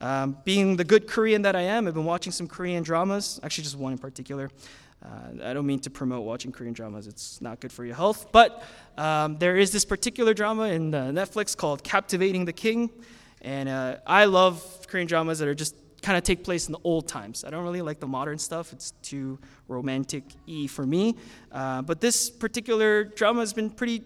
Um, 0.00 0.36
being 0.44 0.76
the 0.76 0.84
good 0.84 1.08
Korean 1.08 1.42
that 1.42 1.56
I 1.56 1.62
am, 1.62 1.88
I've 1.88 1.94
been 1.94 2.04
watching 2.04 2.32
some 2.32 2.46
Korean 2.46 2.82
dramas, 2.82 3.40
actually, 3.42 3.64
just 3.64 3.78
one 3.78 3.92
in 3.92 3.98
particular. 3.98 4.50
Uh, 5.02 5.44
I 5.44 5.52
don't 5.54 5.66
mean 5.66 5.80
to 5.80 5.90
promote 5.90 6.24
watching 6.24 6.52
Korean 6.52 6.74
dramas, 6.74 7.06
it's 7.06 7.40
not 7.40 7.60
good 7.60 7.72
for 7.72 7.84
your 7.84 7.94
health. 7.94 8.32
But 8.32 8.62
um, 8.98 9.36
there 9.38 9.56
is 9.56 9.72
this 9.72 9.84
particular 9.84 10.34
drama 10.34 10.64
in 10.64 10.94
uh, 10.94 11.06
Netflix 11.06 11.56
called 11.56 11.82
Captivating 11.84 12.44
the 12.44 12.52
King. 12.52 12.90
And 13.40 13.68
uh, 13.68 13.96
I 14.06 14.24
love 14.24 14.86
Korean 14.88 15.06
dramas 15.06 15.38
that 15.38 15.48
are 15.48 15.54
just 15.54 15.76
kind 16.04 16.18
of 16.18 16.22
take 16.22 16.44
place 16.44 16.66
in 16.66 16.72
the 16.72 16.78
old 16.84 17.08
times. 17.08 17.44
I 17.44 17.50
don't 17.50 17.64
really 17.64 17.80
like 17.80 17.98
the 17.98 18.06
modern 18.06 18.36
stuff, 18.36 18.74
it's 18.74 18.90
too 19.00 19.38
romantic 19.68 20.24
y 20.46 20.66
for 20.66 20.84
me. 20.84 21.16
Uh, 21.50 21.80
but 21.80 22.02
this 22.02 22.28
particular 22.28 23.04
drama 23.04 23.40
has 23.40 23.54
been 23.54 23.70
pretty 23.70 24.02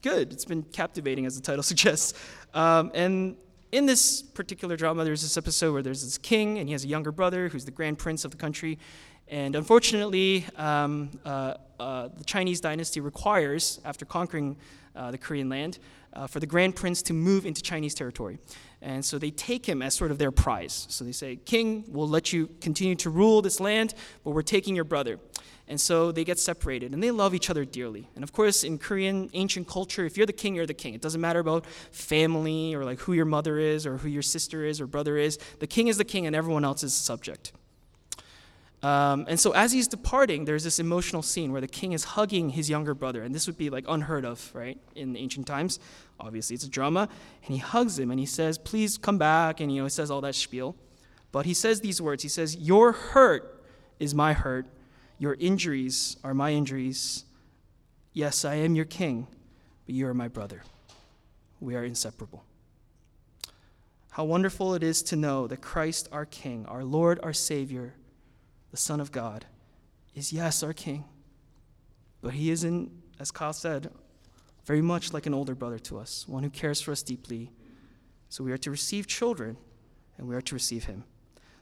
good. 0.00 0.32
It's 0.32 0.46
been 0.46 0.62
captivating, 0.62 1.26
as 1.26 1.36
the 1.36 1.42
title 1.42 1.62
suggests. 1.72 2.14
Um, 2.54 2.90
and 2.94 3.36
in 3.72 3.84
this 3.84 4.22
particular 4.22 4.74
drama, 4.76 5.04
there's 5.04 5.20
this 5.20 5.36
episode 5.36 5.74
where 5.74 5.82
there's 5.82 6.02
this 6.02 6.16
king, 6.16 6.58
and 6.58 6.66
he 6.66 6.72
has 6.72 6.84
a 6.84 6.88
younger 6.88 7.12
brother 7.12 7.48
who's 7.48 7.66
the 7.66 7.70
grand 7.70 7.98
prince 7.98 8.24
of 8.24 8.30
the 8.30 8.38
country. 8.38 8.78
And 9.28 9.54
unfortunately, 9.54 10.46
um, 10.56 11.10
uh, 11.26 11.54
uh, 11.78 12.08
the 12.16 12.24
Chinese 12.24 12.60
dynasty 12.62 13.00
requires, 13.00 13.80
after 13.84 14.06
conquering 14.06 14.56
uh, 14.96 15.10
the 15.10 15.18
Korean 15.18 15.50
land, 15.50 15.78
uh, 16.14 16.26
for 16.26 16.40
the 16.40 16.46
grand 16.46 16.76
prince 16.76 17.02
to 17.02 17.12
move 17.12 17.44
into 17.44 17.60
Chinese 17.60 17.94
territory. 17.94 18.38
And 18.84 19.02
so 19.02 19.18
they 19.18 19.30
take 19.30 19.64
him 19.64 19.80
as 19.80 19.94
sort 19.94 20.10
of 20.10 20.18
their 20.18 20.30
prize. 20.30 20.86
So 20.90 21.04
they 21.04 21.12
say, 21.12 21.36
King, 21.36 21.84
we'll 21.88 22.08
let 22.08 22.34
you 22.34 22.50
continue 22.60 22.94
to 22.96 23.08
rule 23.08 23.40
this 23.40 23.58
land, 23.58 23.94
but 24.22 24.32
we're 24.32 24.42
taking 24.42 24.76
your 24.76 24.84
brother. 24.84 25.18
And 25.66 25.80
so 25.80 26.12
they 26.12 26.22
get 26.22 26.38
separated 26.38 26.92
and 26.92 27.02
they 27.02 27.10
love 27.10 27.34
each 27.34 27.48
other 27.48 27.64
dearly. 27.64 28.10
And 28.14 28.22
of 28.22 28.34
course, 28.34 28.62
in 28.62 28.76
Korean 28.76 29.30
ancient 29.32 29.66
culture, 29.66 30.04
if 30.04 30.18
you're 30.18 30.26
the 30.26 30.34
king, 30.34 30.54
you're 30.54 30.66
the 30.66 30.74
king. 30.74 30.92
It 30.92 31.00
doesn't 31.00 31.20
matter 31.22 31.38
about 31.38 31.64
family 31.92 32.74
or 32.74 32.84
like 32.84 33.00
who 33.00 33.14
your 33.14 33.24
mother 33.24 33.58
is 33.58 33.86
or 33.86 33.96
who 33.96 34.08
your 34.10 34.20
sister 34.20 34.66
is 34.66 34.82
or 34.82 34.86
brother 34.86 35.16
is. 35.16 35.38
The 35.60 35.66
king 35.66 35.88
is 35.88 35.96
the 35.96 36.04
king 36.04 36.26
and 36.26 36.36
everyone 36.36 36.66
else 36.66 36.82
is 36.82 36.92
a 36.92 37.00
subject. 37.00 37.52
Um, 38.82 39.24
and 39.28 39.40
so 39.40 39.52
as 39.52 39.72
he's 39.72 39.88
departing, 39.88 40.44
there's 40.44 40.62
this 40.62 40.78
emotional 40.78 41.22
scene 41.22 41.52
where 41.52 41.62
the 41.62 41.66
king 41.66 41.92
is 41.92 42.04
hugging 42.04 42.50
his 42.50 42.68
younger 42.68 42.92
brother. 42.92 43.22
And 43.22 43.34
this 43.34 43.46
would 43.46 43.56
be 43.56 43.70
like 43.70 43.86
unheard 43.88 44.26
of, 44.26 44.50
right, 44.54 44.78
in 44.94 45.16
ancient 45.16 45.46
times. 45.46 45.80
Obviously, 46.20 46.54
it's 46.54 46.64
a 46.64 46.70
drama. 46.70 47.08
And 47.44 47.54
he 47.54 47.58
hugs 47.58 47.98
him 47.98 48.10
and 48.10 48.20
he 48.20 48.26
says, 48.26 48.58
Please 48.58 48.98
come 48.98 49.18
back. 49.18 49.60
And, 49.60 49.72
you 49.72 49.80
know, 49.80 49.86
he 49.86 49.90
says 49.90 50.10
all 50.10 50.20
that 50.22 50.34
spiel. 50.34 50.76
But 51.32 51.46
he 51.46 51.54
says 51.54 51.80
these 51.80 52.00
words 52.00 52.22
He 52.22 52.28
says, 52.28 52.56
Your 52.56 52.92
hurt 52.92 53.64
is 53.98 54.14
my 54.14 54.32
hurt. 54.32 54.66
Your 55.18 55.34
injuries 55.34 56.16
are 56.24 56.34
my 56.34 56.52
injuries. 56.52 57.24
Yes, 58.12 58.44
I 58.44 58.54
am 58.54 58.74
your 58.74 58.84
king, 58.84 59.26
but 59.86 59.94
you 59.94 60.06
are 60.06 60.14
my 60.14 60.28
brother. 60.28 60.62
We 61.60 61.74
are 61.74 61.84
inseparable. 61.84 62.44
How 64.10 64.22
wonderful 64.22 64.74
it 64.74 64.84
is 64.84 65.02
to 65.04 65.16
know 65.16 65.48
that 65.48 65.60
Christ, 65.60 66.08
our 66.12 66.24
King, 66.24 66.66
our 66.66 66.84
Lord, 66.84 67.18
our 67.24 67.32
Savior, 67.32 67.94
the 68.70 68.76
Son 68.76 69.00
of 69.00 69.10
God, 69.10 69.44
is 70.14 70.32
yes, 70.32 70.62
our 70.62 70.72
King. 70.72 71.04
But 72.22 72.34
he 72.34 72.52
isn't, 72.52 72.92
as 73.18 73.32
Kyle 73.32 73.52
said, 73.52 73.90
very 74.64 74.82
much 74.82 75.12
like 75.12 75.26
an 75.26 75.34
older 75.34 75.54
brother 75.54 75.78
to 75.78 75.98
us, 75.98 76.26
one 76.26 76.42
who 76.42 76.50
cares 76.50 76.80
for 76.80 76.92
us 76.92 77.02
deeply. 77.02 77.52
So 78.28 78.42
we 78.42 78.52
are 78.52 78.58
to 78.58 78.70
receive 78.70 79.06
children, 79.06 79.56
and 80.16 80.26
we 80.26 80.34
are 80.34 80.40
to 80.42 80.54
receive 80.54 80.84
him. 80.84 81.04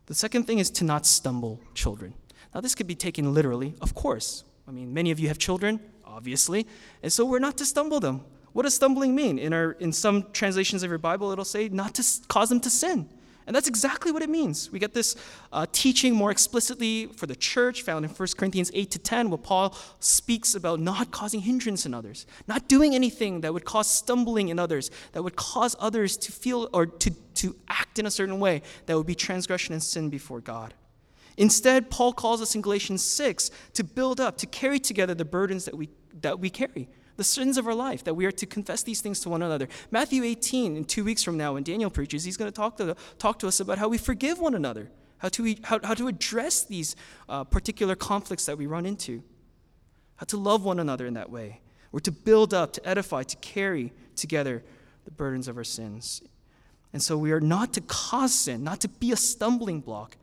The 0.07 0.15
second 0.15 0.45
thing 0.45 0.59
is 0.59 0.71
to 0.71 0.85
not 0.85 1.07
stumble 1.07 1.61
children. 1.75 2.15
Now, 2.55 2.61
this 2.61 2.75
could 2.75 2.87
be 2.87 2.95
taken 2.95 3.33
literally, 3.35 3.75
of 3.81 3.95
course. 3.95 4.45
I 4.69 4.71
mean, 4.71 4.93
many 4.93 5.11
of 5.11 5.19
you 5.19 5.29
have 5.29 5.39
children, 5.39 5.81
obviously, 6.05 6.67
and 7.03 7.13
so 7.13 7.25
we're 7.25 7.39
not 7.39 7.57
to 7.59 7.65
stumble 7.65 8.01
them. 8.01 8.25
What 8.53 8.65
does 8.65 8.75
stumbling 8.75 9.15
mean? 9.15 9.39
In, 9.39 9.53
our, 9.53 9.73
in 9.73 9.93
some 9.93 10.27
translations 10.33 10.83
of 10.83 10.91
your 10.91 10.99
Bible, 10.99 11.31
it'll 11.31 11.45
say 11.45 11.69
not 11.69 11.95
to 11.95 12.05
cause 12.29 12.51
them 12.51 12.61
to 12.61 12.71
sin. 12.71 13.09
And 13.47 13.57
that's 13.57 13.69
exactly 13.69 14.13
what 14.13 14.23
it 14.23 14.31
means. 14.31 14.71
We 14.71 14.79
get 14.79 14.95
this 14.95 15.17
uh, 15.53 15.67
teaching 15.73 16.15
more 16.15 16.31
explicitly 16.31 17.07
for 17.07 17.27
the 17.27 17.35
church, 17.35 17.83
found 17.83 18.05
in 18.05 18.11
1 18.11 18.29
Corinthians 18.37 18.71
8 18.73 18.91
to 18.93 18.99
10, 18.99 19.31
where 19.31 19.39
Paul 19.39 19.77
speaks 20.01 20.55
about 20.55 20.81
not 20.81 21.11
causing 21.11 21.41
hindrance 21.41 21.85
in 21.85 21.95
others, 21.95 22.27
not 22.47 22.69
doing 22.69 22.95
anything 22.95 23.41
that 23.41 23.53
would 23.53 23.65
cause 23.65 23.91
stumbling 23.91 24.49
in 24.49 24.59
others, 24.59 24.91
that 25.13 25.23
would 25.23 25.37
cause 25.37 25.75
others 25.81 26.17
to 26.19 26.33
feel 26.33 26.69
or 26.73 26.87
to, 26.87 27.11
to 27.35 27.57
act 27.69 27.99
in 27.99 28.07
a 28.07 28.11
certain 28.11 28.39
way 28.39 28.63
that 28.87 28.97
would 28.97 29.07
be 29.07 29.15
transgression 29.15 29.73
and 29.73 29.83
sin 29.83 30.09
before 30.09 30.41
God. 30.41 30.75
Instead, 31.37 31.91
Paul 31.91 32.13
calls 32.13 32.43
us 32.43 32.55
in 32.55 32.61
Galatians 32.61 33.03
6 33.03 33.51
to 33.75 33.83
build 33.83 34.21
up, 34.21 34.37
to 34.39 34.47
carry 34.47 34.79
together 34.79 35.15
the 35.15 35.25
burdens 35.25 35.65
that 35.65 35.77
we, 35.77 35.89
that 36.21 36.39
we 36.39 36.51
carry 36.51 36.89
the 37.17 37.25
sins 37.25 37.59
of 37.59 37.67
our 37.67 37.75
life, 37.75 38.05
that 38.05 38.15
we 38.15 38.27
are 38.27 38.33
to 38.33 38.47
confess 38.47 38.83
these 38.83 39.01
things 39.01 39.21
to 39.21 39.29
one 39.29 39.43
another. 39.43 39.69
Matthew 39.91 40.25
18, 40.25 40.77
in 40.77 40.85
two 40.85 41.05
weeks 41.05 41.23
from 41.23 41.37
now, 41.37 41.55
when 41.55 41.63
Daniel 41.63 41.91
preaches, 41.91 42.25
he's 42.25 42.37
going 42.37 42.51
to 42.51 42.55
talk 42.55 42.77
to, 42.79 42.97
talk 43.19 43.39
to 43.41 43.49
us 43.49 43.61
about 43.61 43.79
how 43.79 43.89
we 43.89 43.99
forgive 43.99 44.39
one 44.39 44.55
another, 44.55 44.91
how 45.19 45.29
to, 45.31 45.55
how, 45.63 45.79
how 45.83 45.95
to 45.95 46.09
address 46.09 46.65
these 46.65 46.97
uh, 47.29 47.45
particular 47.45 47.95
conflicts 47.95 48.47
that 48.47 48.59
we 48.59 48.67
run 48.67 48.87
into, 48.87 49.23
how 50.17 50.25
to 50.27 50.37
love 50.37 50.65
one 50.65 50.79
another 50.79 51.07
in 51.07 51.15
that 51.15 51.31
way. 51.31 51.61
We're 51.91 52.01
to 52.01 52.13
build 52.13 52.55
up, 52.55 52.73
to 52.75 52.89
edify, 52.89 53.23
to 53.25 53.37
carry 53.37 53.93
together 54.17 54.65
the 55.05 55.11
burdens 55.11 55.49
of 55.49 55.57
our 55.57 55.65
sins. 55.65 56.23
And 56.93 57.03
so 57.03 57.17
we 57.17 57.33
are 57.33 57.41
not 57.41 57.73
to 57.75 57.81
cause 57.83 58.35
sin, 58.35 58.65
not 58.65 58.81
to 58.81 58.89
be 58.89 59.13
a 59.13 59.17
stumbling 59.17 59.81
block, 59.81 60.17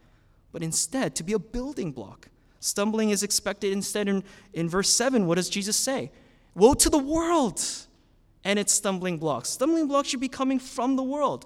but 0.52 0.64
instead 0.64 1.16
to 1.16 1.24
be 1.24 1.34
a 1.34 1.40
building 1.40 1.92
block. 1.92 2.30
Stumbling 2.60 3.10
is 3.12 3.24
expected 3.24 3.72
instead 3.72 4.08
in, 4.08 4.24
in 4.54 4.68
verse 4.68 4.90
7. 4.90 5.26
What 5.28 5.36
does 5.36 5.50
Jesus 5.50 5.78
say? 5.78 6.12
Woe 6.56 6.74
to 6.74 6.90
the 6.90 6.98
world 6.98 7.62
and 8.44 8.60
its 8.60 8.74
stumbling 8.74 9.18
blocks. 9.18 9.50
Stumbling 9.50 9.88
blocks 9.88 10.10
should 10.10 10.20
be 10.20 10.28
coming 10.30 10.60
from 10.60 10.96
the 10.96 11.04
world, 11.04 11.46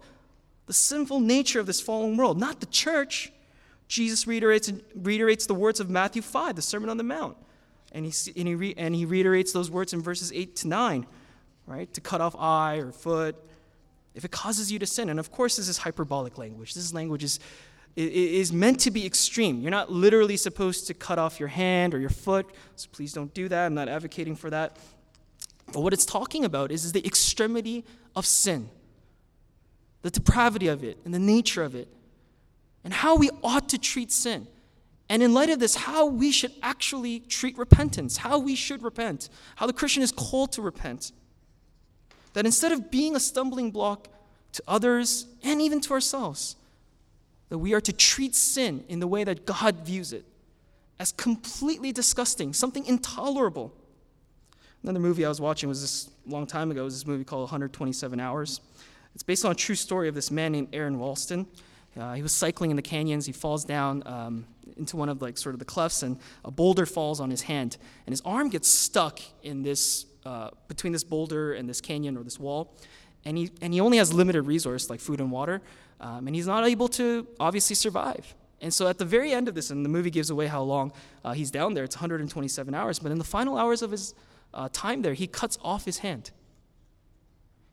the 0.66 0.74
sinful 0.74 1.20
nature 1.20 1.60
of 1.60 1.66
this 1.66 1.82
fallen 1.82 2.18
world, 2.18 2.40
not 2.40 2.60
the 2.60 2.66
church. 2.68 3.32
Jesus 3.88 4.26
reiterates, 4.26 4.72
reiterates 4.96 5.46
the 5.46 5.54
words 5.54 5.80
of 5.80 5.90
Matthew 5.90 6.22
5, 6.22 6.56
the 6.56 6.62
Sermon 6.62 6.90
on 6.90 6.98
the 6.98 7.04
Mount. 7.04 7.38
And 7.92 8.06
he, 8.06 8.14
and, 8.36 8.48
he 8.48 8.56
re, 8.56 8.74
and 8.78 8.96
he 8.96 9.06
reiterates 9.06 9.52
those 9.52 9.70
words 9.70 9.94
in 9.94 10.02
verses 10.02 10.32
8 10.34 10.56
to 10.58 10.68
9, 10.68 11.06
right? 11.68 11.94
To 11.94 12.02
cut 12.02 12.22
off 12.22 12.36
eye 12.36 12.78
or 12.78 12.92
foot 12.92 13.36
if 14.16 14.26
it 14.26 14.32
causes 14.32 14.72
you 14.72 14.80
to 14.80 14.86
sin. 14.86 15.10
And 15.10 15.20
of 15.20 15.32
course, 15.32 15.58
this 15.58 15.68
is 15.68 15.78
hyperbolic 15.78 16.38
language. 16.38 16.74
This 16.74 16.94
language 16.94 17.24
is, 17.24 17.40
is 17.96 18.52
meant 18.52 18.80
to 18.82 18.92
be 18.92 19.06
extreme. 19.06 19.62
You're 19.62 19.72
not 19.72 19.92
literally 19.92 20.38
supposed 20.38 20.88
to 20.88 20.94
cut 20.94 21.20
off 21.20 21.40
your 21.40 21.50
hand 21.50 21.94
or 21.94 22.00
your 22.00 22.10
foot, 22.10 22.48
so 22.76 22.90
please 22.92 23.14
don't 23.14 23.34
do 23.34 23.48
that. 23.50 23.66
I'm 23.68 23.76
not 23.76 23.88
advocating 23.88 24.36
for 24.36 24.50
that. 24.50 24.78
But 25.72 25.82
what 25.82 25.94
it's 25.94 26.06
talking 26.06 26.44
about 26.44 26.72
is, 26.72 26.86
is 26.86 26.92
the 26.92 27.06
extremity 27.06 27.86
of 28.16 28.26
sin, 28.26 28.70
the 30.02 30.10
depravity 30.10 30.68
of 30.68 30.84
it, 30.84 30.98
and 31.06 31.14
the 31.14 31.20
nature 31.20 31.64
of 31.64 31.76
it, 31.76 31.88
and 32.84 32.94
how 32.94 33.16
we 33.16 33.30
ought 33.44 33.70
to 33.70 33.78
treat 33.78 34.12
sin. 34.12 34.48
And 35.10 35.22
in 35.22 35.34
light 35.34 35.50
of 35.50 35.60
this, 35.60 35.76
how 35.76 36.06
we 36.06 36.32
should 36.32 36.52
actually 36.62 37.20
treat 37.20 37.58
repentance, 37.58 38.18
how 38.18 38.40
we 38.40 38.56
should 38.56 38.82
repent, 38.82 39.30
how 39.56 39.68
the 39.68 39.74
Christian 39.74 40.02
is 40.02 40.12
called 40.12 40.52
to 40.54 40.62
repent. 40.62 41.12
That 42.34 42.46
instead 42.46 42.72
of 42.72 42.90
being 42.90 43.16
a 43.16 43.20
stumbling 43.20 43.70
block 43.70 44.08
to 44.54 44.64
others 44.68 45.28
and 45.44 45.62
even 45.62 45.82
to 45.82 45.94
ourselves, 45.94 46.56
that 47.54 47.60
we 47.60 47.76
are 47.76 47.82
to 47.82 47.94
treat 47.94 48.34
sin 48.34 48.84
in 48.90 49.00
the 49.00 49.06
way 49.06 49.24
that 49.24 49.46
God 49.46 49.86
views 49.86 50.12
it 50.12 50.26
as 50.98 51.12
completely 51.12 51.92
disgusting, 51.92 52.52
something 52.52 52.84
intolerable. 52.88 53.72
Another 54.82 55.00
movie 55.00 55.24
I 55.24 55.30
was 55.30 55.40
watching 55.40 55.70
was 55.70 55.80
this 55.80 56.10
long 56.26 56.48
time 56.48 56.72
ago. 56.72 56.84
Was 56.84 56.96
this 56.96 57.06
movie 57.06 57.24
called 57.24 57.42
127 57.44 58.20
Hours. 58.20 58.60
It's 59.14 59.22
based 59.22 59.46
on 59.46 59.52
a 59.52 59.56
true 59.56 59.76
story 59.76 60.08
of 60.08 60.16
this 60.16 60.32
man 60.32 60.54
named 60.54 60.70
Aron 60.74 60.98
Ralston. 60.98 61.46
Uh, 61.96 62.14
he 62.14 62.24
was 62.24 62.34
cycling 62.34 62.72
in 62.72 62.76
the 62.76 62.82
canyons. 62.82 63.28
He 63.28 63.34
falls 63.34 63.64
down 63.64 64.02
um, 64.08 64.48
into 64.76 64.98
one 64.98 65.08
of 65.08 65.22
like 65.22 65.38
sort 65.38 65.54
of 65.54 65.60
the 65.60 65.66
clefts, 65.66 66.02
and 66.02 66.18
a 66.44 66.50
boulder 66.50 66.88
falls 66.88 67.20
on 67.20 67.30
his 67.30 67.44
hand, 67.44 67.78
and 68.08 68.14
his 68.14 68.22
arm 68.22 68.50
gets 68.50 68.68
stuck 68.68 69.20
in 69.44 69.62
this 69.62 70.08
uh, 70.26 70.50
between 70.68 70.92
this 70.92 71.04
boulder 71.04 71.54
and 71.54 71.70
this 71.70 71.82
canyon 71.82 72.18
or 72.18 72.24
this 72.24 72.40
wall, 72.40 72.74
and 73.26 73.38
he 73.38 73.52
and 73.62 73.74
he 73.74 73.80
only 73.80 73.98
has 73.98 74.14
limited 74.14 74.44
resource 74.44 74.90
like 74.90 75.00
food 75.00 75.20
and 75.20 75.32
water, 75.32 75.62
um, 76.00 76.28
and 76.28 76.36
he's 76.36 76.48
not 76.48 76.66
able 76.68 76.88
to 76.90 77.28
obviously 77.40 77.76
survive. 77.76 78.36
And 78.62 78.74
so 78.74 78.88
at 78.88 78.98
the 78.98 79.06
very 79.06 79.34
end 79.34 79.50
of 79.50 79.56
this, 79.56 79.72
and 79.72 79.84
the 79.84 79.90
movie 79.90 80.10
gives 80.10 80.30
away 80.30 80.48
how 80.48 80.62
long 80.62 80.94
uh, 81.26 81.34
he's 81.34 81.52
down 81.52 81.74
there. 81.74 81.84
It's 81.84 81.98
127 81.98 82.74
hours, 82.74 82.98
but 82.98 83.12
in 83.12 83.18
the 83.18 83.26
final 83.26 83.58
hours 83.58 83.82
of 83.82 83.92
his 83.92 84.14
uh, 84.54 84.70
time 84.72 85.02
there, 85.02 85.14
he 85.14 85.28
cuts 85.28 85.58
off 85.62 85.84
his 85.84 85.98
hand. 85.98 86.32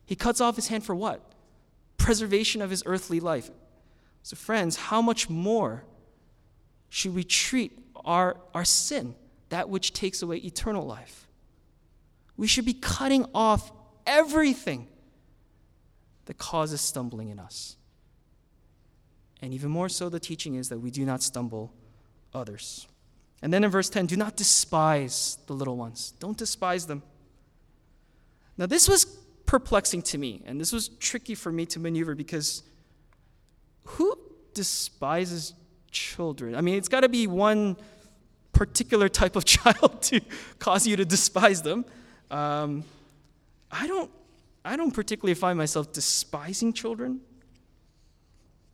He 0.05 0.15
cuts 0.15 0.41
off 0.41 0.57
his 0.57 0.67
hand 0.67 0.83
for 0.83 0.93
what? 0.93 1.21
Preservation 1.97 2.61
of 2.61 2.69
his 2.69 2.83
earthly 2.85 3.21
life. 3.21 3.49
So, 4.23 4.35
friends, 4.35 4.75
how 4.75 5.01
much 5.01 5.29
more 5.29 5.85
should 6.89 7.15
we 7.15 7.23
treat 7.23 7.79
our, 8.03 8.35
our 8.53 8.65
sin, 8.65 9.15
that 9.47 9.69
which 9.69 9.93
takes 9.93 10.21
away 10.21 10.37
eternal 10.37 10.85
life? 10.85 11.27
We 12.35 12.47
should 12.47 12.65
be 12.65 12.73
cutting 12.73 13.25
off 13.33 13.71
everything 14.05 14.87
that 16.25 16.37
causes 16.37 16.81
stumbling 16.81 17.29
in 17.29 17.39
us. 17.39 17.75
And 19.41 19.53
even 19.53 19.71
more 19.71 19.89
so, 19.89 20.09
the 20.09 20.19
teaching 20.19 20.55
is 20.55 20.69
that 20.69 20.79
we 20.79 20.91
do 20.91 21.05
not 21.05 21.23
stumble 21.23 21.73
others. 22.33 22.87
And 23.41 23.51
then 23.51 23.63
in 23.63 23.71
verse 23.71 23.89
10, 23.89 24.05
do 24.05 24.15
not 24.15 24.35
despise 24.35 25.39
the 25.47 25.53
little 25.53 25.77
ones. 25.77 26.13
Don't 26.19 26.37
despise 26.37 26.85
them. 26.85 27.01
Now, 28.57 28.67
this 28.67 28.87
was 28.87 29.05
perplexing 29.45 30.03
to 30.03 30.17
me, 30.17 30.43
and 30.45 30.61
this 30.61 30.71
was 30.71 30.89
tricky 30.99 31.33
for 31.33 31.51
me 31.51 31.65
to 31.67 31.79
maneuver 31.79 32.13
because 32.13 32.63
who 33.83 34.15
despises 34.53 35.53
children? 35.89 36.55
I 36.55 36.61
mean, 36.61 36.75
it's 36.75 36.87
got 36.87 37.01
to 37.01 37.09
be 37.09 37.25
one 37.25 37.77
particular 38.53 39.09
type 39.09 39.35
of 39.35 39.45
child 39.57 40.03
to 40.03 40.21
cause 40.59 40.85
you 40.85 40.95
to 40.97 41.05
despise 41.05 41.63
them. 41.63 41.85
Um, 42.29 42.83
I 43.71 43.87
don't, 43.87 44.11
I 44.63 44.75
don't 44.75 44.91
particularly 44.91 45.33
find 45.33 45.57
myself 45.57 45.91
despising 45.91 46.73
children. 46.73 47.21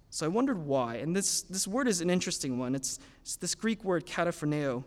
So 0.10 0.26
I 0.26 0.30
wondered 0.30 0.58
why. 0.58 0.96
And 0.96 1.16
this, 1.16 1.44
this 1.44 1.68
word 1.68 1.88
is 1.88 2.02
an 2.02 2.10
interesting 2.10 2.58
one. 2.58 2.76
It's, 2.76 3.00
it's 3.22 3.36
this 3.36 3.56
Greek 3.56 3.84
word, 3.84 4.06
kataphroneo. 4.06 4.84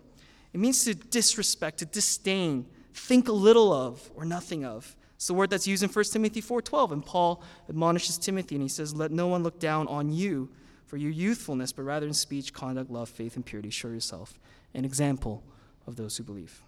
It 0.52 0.60
means 0.60 0.84
to 0.84 0.94
disrespect, 0.94 1.78
to 1.78 1.86
disdain, 1.86 2.66
think 2.92 3.28
little 3.28 3.72
of, 3.72 4.10
or 4.14 4.24
nothing 4.24 4.64
of. 4.64 4.96
It's 5.14 5.26
the 5.26 5.34
word 5.34 5.50
that's 5.50 5.66
used 5.66 5.82
in 5.82 5.88
1 5.88 6.04
Timothy 6.06 6.42
4.12. 6.42 6.92
And 6.92 7.04
Paul 7.04 7.42
admonishes 7.68 8.18
Timothy, 8.18 8.56
and 8.56 8.62
he 8.62 8.68
says, 8.68 8.94
Let 8.94 9.10
no 9.10 9.28
one 9.28 9.42
look 9.42 9.58
down 9.58 9.86
on 9.88 10.10
you 10.10 10.50
for 10.86 10.96
your 10.96 11.10
youthfulness, 11.10 11.72
but 11.72 11.82
rather 11.82 12.06
in 12.06 12.14
speech, 12.14 12.52
conduct, 12.52 12.90
love, 12.90 13.08
faith, 13.08 13.36
and 13.36 13.46
purity, 13.46 13.70
show 13.70 13.88
yourself 13.88 14.40
an 14.74 14.84
example 14.84 15.44
of 15.86 15.96
those 15.96 16.16
who 16.16 16.24
believe. 16.24 16.62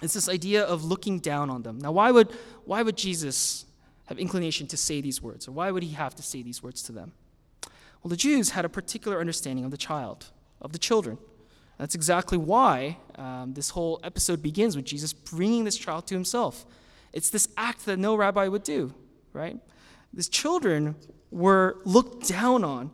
It's 0.00 0.14
this 0.14 0.28
idea 0.28 0.64
of 0.64 0.84
looking 0.84 1.18
down 1.18 1.50
on 1.50 1.62
them. 1.62 1.78
Now, 1.78 1.92
why 1.92 2.10
would, 2.10 2.30
why 2.64 2.82
would 2.82 2.96
Jesus 2.96 3.66
have 4.06 4.18
inclination 4.18 4.66
to 4.68 4.76
say 4.76 5.00
these 5.00 5.20
words? 5.20 5.48
Or 5.48 5.52
why 5.52 5.70
would 5.70 5.82
he 5.82 5.94
have 5.94 6.14
to 6.16 6.22
say 6.22 6.42
these 6.42 6.62
words 6.62 6.82
to 6.84 6.92
them? 6.92 7.12
Well, 8.02 8.10
the 8.10 8.16
Jews 8.16 8.50
had 8.50 8.64
a 8.64 8.68
particular 8.68 9.18
understanding 9.20 9.64
of 9.64 9.70
the 9.70 9.76
child, 9.76 10.26
of 10.62 10.72
the 10.72 10.78
children. 10.78 11.18
That's 11.78 11.94
exactly 11.94 12.38
why 12.38 12.96
um, 13.16 13.54
this 13.54 13.70
whole 13.70 14.00
episode 14.02 14.42
begins 14.42 14.76
with 14.76 14.84
Jesus 14.84 15.12
bringing 15.12 15.64
this 15.64 15.76
child 15.76 16.06
to 16.08 16.14
himself. 16.14 16.64
It's 17.12 17.30
this 17.30 17.48
act 17.56 17.86
that 17.86 17.98
no 17.98 18.14
rabbi 18.14 18.48
would 18.48 18.62
do, 18.62 18.94
right? 19.32 19.58
These 20.12 20.28
children 20.28 20.96
were 21.30 21.78
looked 21.84 22.28
down 22.28 22.64
on, 22.64 22.90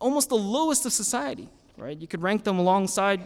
almost 0.00 0.28
the 0.28 0.36
lowest 0.36 0.86
of 0.86 0.92
society. 0.92 1.48
right? 1.76 1.98
You 1.98 2.06
could 2.06 2.22
rank 2.22 2.44
them 2.44 2.58
alongside 2.58 3.20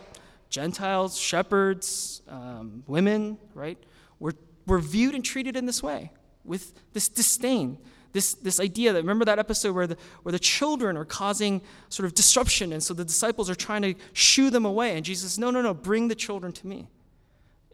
Gentiles, 0.51 1.19
shepherds, 1.19 2.23
um, 2.29 2.83
women, 2.87 3.39
right? 3.55 3.79
We're, 4.19 4.33
we're 4.67 4.79
viewed 4.79 5.15
and 5.15 5.25
treated 5.25 5.57
in 5.57 5.67
this 5.67 5.83
way 5.83 6.13
with 6.45 6.73
this 6.93 7.09
disdain, 7.09 7.79
this, 8.13 8.35
this 8.35 8.59
idea 8.59 8.93
that 8.93 9.03
remember 9.03 9.25
that 9.27 9.39
episode 9.39 9.75
where 9.75 9.87
the, 9.87 9.97
where 10.23 10.33
the 10.33 10.39
children 10.39 10.97
are 10.97 11.05
causing 11.05 11.61
sort 11.91 12.07
of 12.07 12.15
disruption, 12.15 12.73
and 12.73 12.83
so 12.83 12.95
the 12.95 13.05
disciples 13.05 13.51
are 13.51 13.55
trying 13.55 13.83
to 13.83 13.95
shoo 14.15 14.51
them 14.51 14.65
away. 14.65 14.97
And 14.97 15.05
Jesus 15.05 15.33
says, 15.33 15.39
No, 15.39 15.51
no, 15.51 15.61
no, 15.61 15.75
bring 15.75 16.09
the 16.09 16.15
children 16.15 16.53
to 16.53 16.67
me. 16.67 16.89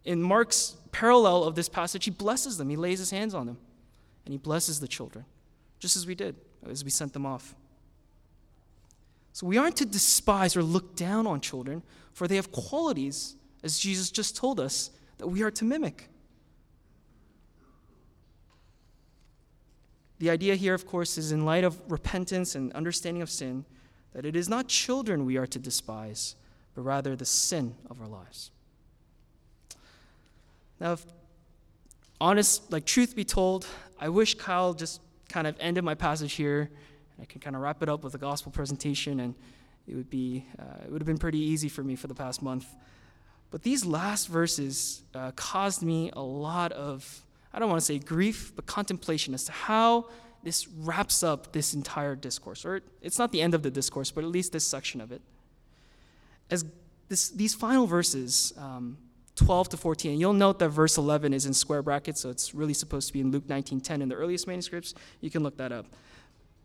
In 0.05 0.21
Mark's 0.21 0.77
parallel 0.93 1.45
of 1.45 1.55
this 1.55 1.69
passage, 1.69 2.05
he 2.05 2.11
blesses 2.11 2.59
them, 2.59 2.69
he 2.69 2.77
lays 2.77 2.99
his 2.99 3.11
hands 3.11 3.35
on 3.35 3.47
them, 3.47 3.59
and 4.25 4.33
he 4.33 4.39
blesses 4.39 4.81
the 4.81 4.89
children, 4.89 5.25
just 5.79 5.97
as 5.97 6.07
we 6.07 6.15
did 6.15 6.37
as 6.71 6.85
we 6.85 6.91
sent 6.91 7.13
them 7.13 7.27
off. 7.27 7.55
So 9.33 9.47
we 9.47 9.59
aren't 9.59 9.77
to 9.77 9.87
despise 9.87 10.57
or 10.57 10.63
look 10.63 10.95
down 10.95 11.27
on 11.27 11.41
children, 11.41 11.83
for 12.15 12.27
they 12.27 12.37
have 12.37 12.51
qualities, 12.51 13.37
as 13.63 13.79
Jesus 13.79 14.11
just 14.11 14.35
told 14.35 14.59
us, 14.59 14.91
that 15.19 15.29
we 15.29 15.43
are 15.43 15.51
to 15.51 15.65
mimic. 15.65 16.09
The 20.21 20.31
idea 20.31 20.55
here, 20.55 20.73
of 20.73 20.87
course, 20.87 21.19
is 21.19 21.33
in 21.33 21.45
light 21.45 21.65
of 21.65 21.79
repentance 21.89 22.55
and 22.55 22.73
understanding 22.73 23.21
of 23.21 23.29
sin, 23.29 23.67
that 24.15 24.25
it 24.25 24.35
is 24.37 24.49
not 24.49 24.69
children 24.69 25.27
we 25.27 25.37
are 25.37 25.47
to 25.47 25.59
despise, 25.59 26.37
but 26.75 26.83
rather 26.83 27.15
the 27.15 27.27
sin 27.27 27.75
of 27.91 28.01
our 28.01 28.09
lives. 28.09 28.51
Now, 30.81 30.93
if 30.93 31.05
honest, 32.21 32.73
like 32.73 32.87
truth 32.87 33.15
be 33.15 33.25
told, 33.25 33.67
I 33.99 34.09
wish 34.09 34.35
Kyle 34.35 34.73
just 34.73 35.01
kind 35.29 35.47
of 35.47 35.57
ended 35.59 35.85
my 35.85 35.95
passage 35.95 36.33
here. 36.33 36.71
And 37.17 37.23
I 37.23 37.25
can 37.27 37.41
kind 37.41 37.55
of 37.55 37.63
wrap 37.63 37.83
it 37.83 37.89
up 37.89 38.03
with 38.03 38.15
a 38.15 38.19
gospel 38.19 38.51
presentation, 38.51 39.21
and 39.21 39.35
it 39.87 39.95
would 39.95 40.11
be 40.11 40.47
uh, 40.59 40.85
it 40.85 40.91
would 40.91 41.01
have 41.01 41.07
been 41.07 41.19
pretty 41.19 41.39
easy 41.39 41.69
for 41.69 41.83
me 41.83 41.97
for 41.97 42.07
the 42.07 42.15
past 42.15 42.43
month. 42.43 42.67
But 43.51 43.63
these 43.63 43.85
last 43.85 44.29
verses 44.29 45.03
uh, 45.15 45.31
caused 45.37 45.83
me 45.83 46.11
a 46.15 46.23
lot 46.23 46.73
of 46.73 47.25
I 47.53 47.61
don't 47.61 47.69
want 47.69 47.81
to 47.81 47.87
say 47.87 47.99
grief, 48.01 48.53
but 48.57 48.67
contemplation 48.67 49.33
as 49.33 49.45
to 49.45 49.53
how 49.53 50.09
this 50.43 50.69
wraps 50.69 51.23
up 51.23 51.53
this 51.53 51.73
entire 51.73 52.17
discourse. 52.17 52.65
Or 52.65 52.83
it's 53.01 53.19
not 53.19 53.33
the 53.33 53.41
end 53.41 53.55
of 53.55 53.63
the 53.63 53.71
discourse, 53.71 54.11
but 54.11 54.25
at 54.25 54.31
least 54.31 54.53
this 54.53 54.67
section 54.67 55.01
of 55.01 55.13
it. 55.13 55.23
As 56.51 56.65
this, 57.09 57.31
these 57.31 57.55
final 57.55 57.87
verses, 57.87 58.53
um, 58.59 58.99
12 59.37 59.71
to 59.71 59.77
14, 59.77 60.19
you'll 60.19 60.33
note 60.33 60.59
that 60.59 60.69
verse 60.69 60.99
11 60.99 61.33
is 61.33 61.47
in 61.47 61.55
square 61.55 61.83
brackets, 61.83 62.21
so 62.21 62.31
it's 62.31 62.55
really 62.55 62.75
supposed 62.75 63.09
to 63.09 63.13
be 63.13 63.21
in 63.21 63.31
Luke 63.31 63.49
19:10 63.49 64.03
in 64.03 64.09
the 64.09 64.15
earliest 64.15 64.47
manuscripts. 64.47 64.95
You 65.21 65.31
can 65.31 65.43
look 65.43 65.57
that 65.57 65.73
up. 65.73 65.87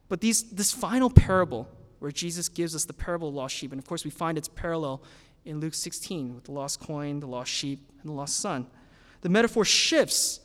But 0.08 0.22
these, 0.22 0.44
this 0.44 0.72
final 0.72 1.10
parable, 1.10 1.68
where 2.00 2.12
Jesus 2.12 2.50
gives 2.50 2.76
us 2.76 2.86
the 2.86 2.94
parable 2.94 3.30
of 3.30 3.36
lost 3.36 3.56
sheep, 3.56 3.72
and 3.72 3.80
of 3.80 3.88
course 3.88 4.04
we 4.04 4.12
find 4.12 4.38
its 4.38 4.48
parallel 4.48 5.02
in 5.46 5.60
Luke 5.60 5.74
16 5.74 6.36
with 6.36 6.46
the 6.46 6.52
lost 6.52 6.80
coin, 6.80 7.20
the 7.20 7.28
lost 7.28 7.52
sheep, 7.52 7.80
and 8.02 8.10
the 8.10 8.14
lost 8.14 8.38
son. 8.38 8.68
The 9.22 9.30
metaphor 9.30 9.66
shifts 9.66 10.40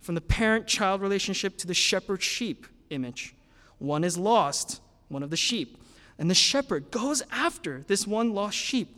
from 0.00 0.14
the 0.14 0.20
parent 0.20 0.66
child 0.66 1.00
relationship 1.00 1.56
to 1.58 1.66
the 1.66 1.74
shepherd 1.74 2.22
sheep 2.22 2.66
image. 2.90 3.34
One 3.78 4.04
is 4.04 4.18
lost, 4.18 4.80
one 5.08 5.22
of 5.22 5.30
the 5.30 5.36
sheep. 5.36 5.78
And 6.18 6.30
the 6.30 6.34
shepherd 6.34 6.90
goes 6.90 7.22
after 7.30 7.82
this 7.86 8.06
one 8.06 8.32
lost 8.34 8.56
sheep. 8.56 8.96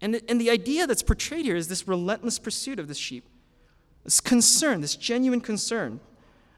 And 0.00 0.14
the, 0.14 0.22
and 0.28 0.40
the 0.40 0.50
idea 0.50 0.86
that's 0.86 1.02
portrayed 1.02 1.44
here 1.44 1.56
is 1.56 1.68
this 1.68 1.86
relentless 1.86 2.38
pursuit 2.38 2.78
of 2.78 2.88
this 2.88 2.98
sheep, 2.98 3.24
this 4.04 4.20
concern, 4.20 4.80
this 4.80 4.96
genuine 4.96 5.40
concern 5.40 6.00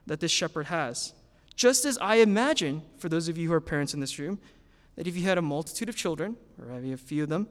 that 0.07 0.21
this 0.21 0.31
shepherd 0.31 0.67
has. 0.67 1.13
Just 1.57 1.87
as 1.87 1.97
I 1.99 2.17
imagine, 2.17 2.83
for 2.99 3.09
those 3.09 3.29
of 3.29 3.39
you 3.39 3.49
who 3.49 3.55
are 3.55 3.61
parents 3.61 3.95
in 3.95 4.01
this 4.01 4.19
room, 4.19 4.39
that 4.97 5.07
if 5.07 5.17
you 5.17 5.25
had 5.25 5.39
a 5.39 5.43
multitude 5.43 5.89
of 5.89 5.97
children, 5.97 6.37
or 6.61 6.67
maybe 6.67 6.93
a 6.93 6.97
few 6.97 7.23
of 7.23 7.29
them, 7.29 7.49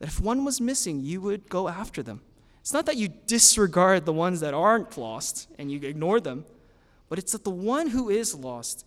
that 0.00 0.08
if 0.08 0.20
one 0.20 0.44
was 0.44 0.60
missing, 0.60 1.00
you 1.00 1.20
would 1.20 1.48
go 1.48 1.68
after 1.68 2.02
them. 2.02 2.20
It's 2.60 2.72
not 2.72 2.86
that 2.86 2.96
you 2.96 3.08
disregard 3.26 4.04
the 4.04 4.12
ones 4.12 4.40
that 4.40 4.52
aren't 4.52 4.98
lost 4.98 5.48
and 5.58 5.70
you 5.70 5.80
ignore 5.82 6.20
them, 6.20 6.44
but 7.08 7.18
it's 7.18 7.32
that 7.32 7.44
the 7.44 7.50
one 7.50 7.88
who 7.88 8.10
is 8.10 8.34
lost 8.34 8.84